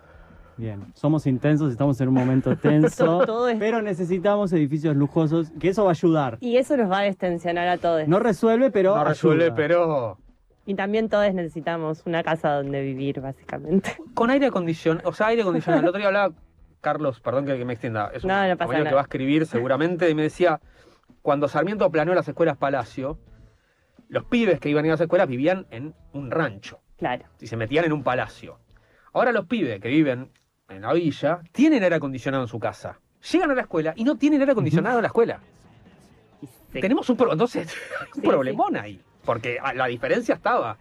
Bien, 0.58 0.92
somos 0.94 1.26
intensos, 1.26 1.72
estamos 1.72 2.00
en 2.02 2.10
un 2.10 2.14
momento 2.14 2.56
tenso, 2.62 3.26
Todo 3.26 3.48
es- 3.50 3.58
pero 3.58 3.82
necesitamos 3.82 4.52
edificios 4.54 4.96
lujosos, 4.96 5.52
que 5.60 5.70
eso 5.70 5.84
va 5.86 5.92
a 5.92 5.94
ayudar. 5.94 6.38
Y 6.42 6.58
eso 6.58 6.76
nos 6.78 6.92
va 6.92 7.00
a 7.00 7.04
destensionar 7.04 7.68
a 7.68 7.78
todos. 7.78 8.08
No 8.08 8.20
resuelve, 8.20 8.70
pero 8.70 8.96
No 8.96 9.04
resuelve, 9.06 9.46
ayuda. 9.46 9.56
pero 9.56 10.18
Y 10.66 10.76
también 10.76 11.10
todos 11.10 11.34
necesitamos 11.34 12.04
una 12.06 12.22
casa 12.24 12.54
donde 12.56 12.82
vivir, 12.84 13.22
básicamente. 13.22 13.96
con 14.14 14.30
aire 14.30 14.48
acondicionado. 14.48 15.10
O 15.10 15.14
sea, 15.14 15.28
aire 15.28 15.42
acondicionado. 15.42 15.82
El 15.82 15.88
otro 15.88 15.98
día 16.00 16.08
hablaba 16.08 16.34
Carlos, 16.82 17.20
perdón 17.22 17.46
que 17.46 17.64
me 17.64 17.74
extienda. 17.74 18.12
Es 18.14 18.24
un 18.24 18.28
No, 18.28 18.36
no 18.36 18.42
pasa 18.50 18.58
compañero 18.58 18.84
nada. 18.84 18.90
que 18.90 18.96
va 18.96 19.02
a 19.02 19.04
escribir 19.04 19.46
seguramente. 19.48 20.10
Y 20.10 20.16
me 20.16 20.24
decía, 20.24 20.60
cuando 21.22 21.48
Sarmiento 21.48 21.90
planeó 21.92 22.14
las 22.14 22.28
escuelas 22.28 22.58
Palacio, 22.58 23.20
los 24.10 24.26
pibes 24.26 24.60
que 24.60 24.70
iban 24.70 24.84
a 24.84 24.88
ir 24.88 24.92
a 24.92 24.96
las 24.96 25.02
escuelas 25.02 25.28
vivían 25.28 25.68
en 25.72 25.94
un 26.14 26.32
rancho. 26.32 26.80
Claro. 26.98 27.26
y 27.40 27.48
se 27.48 27.58
metían 27.58 27.86
en 27.86 27.94
un 27.94 28.04
palacio. 28.04 28.60
Ahora 29.14 29.32
los 29.32 29.48
pibes 29.48 29.80
que 29.82 29.88
viven 29.90 30.32
en 30.70 30.82
la 30.84 30.94
villa 30.94 31.42
tienen 31.52 31.82
aire 31.82 31.96
acondicionado 31.96 32.44
en 32.44 32.48
su 32.48 32.60
casa. 32.60 33.00
Llegan 33.32 33.50
a 33.50 33.56
la 33.56 33.62
escuela 33.62 33.94
y 33.96 34.04
no 34.04 34.18
tienen 34.18 34.40
aire 34.42 34.52
acondicionado 34.52 34.98
en 35.00 35.02
la 35.02 35.08
escuela. 35.08 35.40
Sí. 36.72 36.80
Tenemos 36.80 37.10
un, 37.10 37.18
pro- 37.18 37.32
entonces, 37.32 37.76
un 38.16 38.22
Sí, 38.22 38.28
problemón 38.28 38.78
ahí. 38.78 39.02
Porque 39.26 39.58
a- 39.60 39.74
la 39.74 39.88
diferencia 39.88 40.36
estaba 40.36 40.78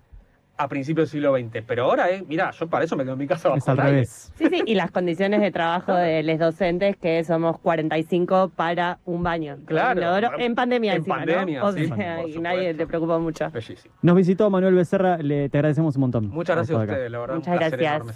a 0.61 0.69
principios 0.69 1.11
del 1.11 1.21
siglo 1.23 1.37
XX. 1.37 1.65
Pero 1.67 1.85
ahora, 1.85 2.11
eh, 2.11 2.23
mira, 2.29 2.51
yo 2.51 2.69
para 2.69 2.85
eso 2.85 2.97
me 2.97 3.05
quedo 3.05 3.15
en 3.15 3.19
mi 3.19 3.27
casa 3.27 3.49
Es 3.55 3.65
bajo 3.67 3.71
al 3.71 3.77
revés. 3.87 4.33
Sí, 4.37 4.47
sí, 4.51 4.63
y 4.67 4.75
las 4.75 4.91
condiciones 4.91 5.41
de 5.41 5.51
trabajo 5.51 5.95
de 5.95 6.23
los 6.23 6.39
docentes, 6.39 6.97
que 6.97 7.25
somos 7.25 7.59
45 7.61 8.53
para 8.55 8.99
un 9.07 9.23
baño. 9.23 9.59
Claro. 9.65 10.01
Inodoro, 10.01 10.39
en 10.39 10.55
pandemia 10.55 10.93
En 10.93 10.99
encima, 10.99 11.17
pandemia, 11.17 11.61
¿no? 11.61 11.67
O 11.67 11.73
sí, 11.73 11.87
sea, 11.87 12.21
por 12.21 12.29
y 12.29 12.39
nadie 12.39 12.75
le 12.75 12.87
preocupa 12.87 13.19
mucho. 13.19 13.51
Bellísimo. 13.51 13.95
Nos 14.03 14.17
visitó 14.17 14.51
Manuel 14.51 14.75
Becerra, 14.75 15.17
le, 15.19 15.49
te 15.49 15.59
agradecemos 15.59 15.97
un 15.97 16.01
montón. 16.03 16.29
Muchas 16.29 16.57
gracias 16.57 16.79
a 16.79 16.83
ustedes, 16.83 17.11
la 17.11 17.19
verdad. 17.19 17.35
Muchas 17.37 17.55
gracias. 17.55 17.81
enorme. 17.81 18.13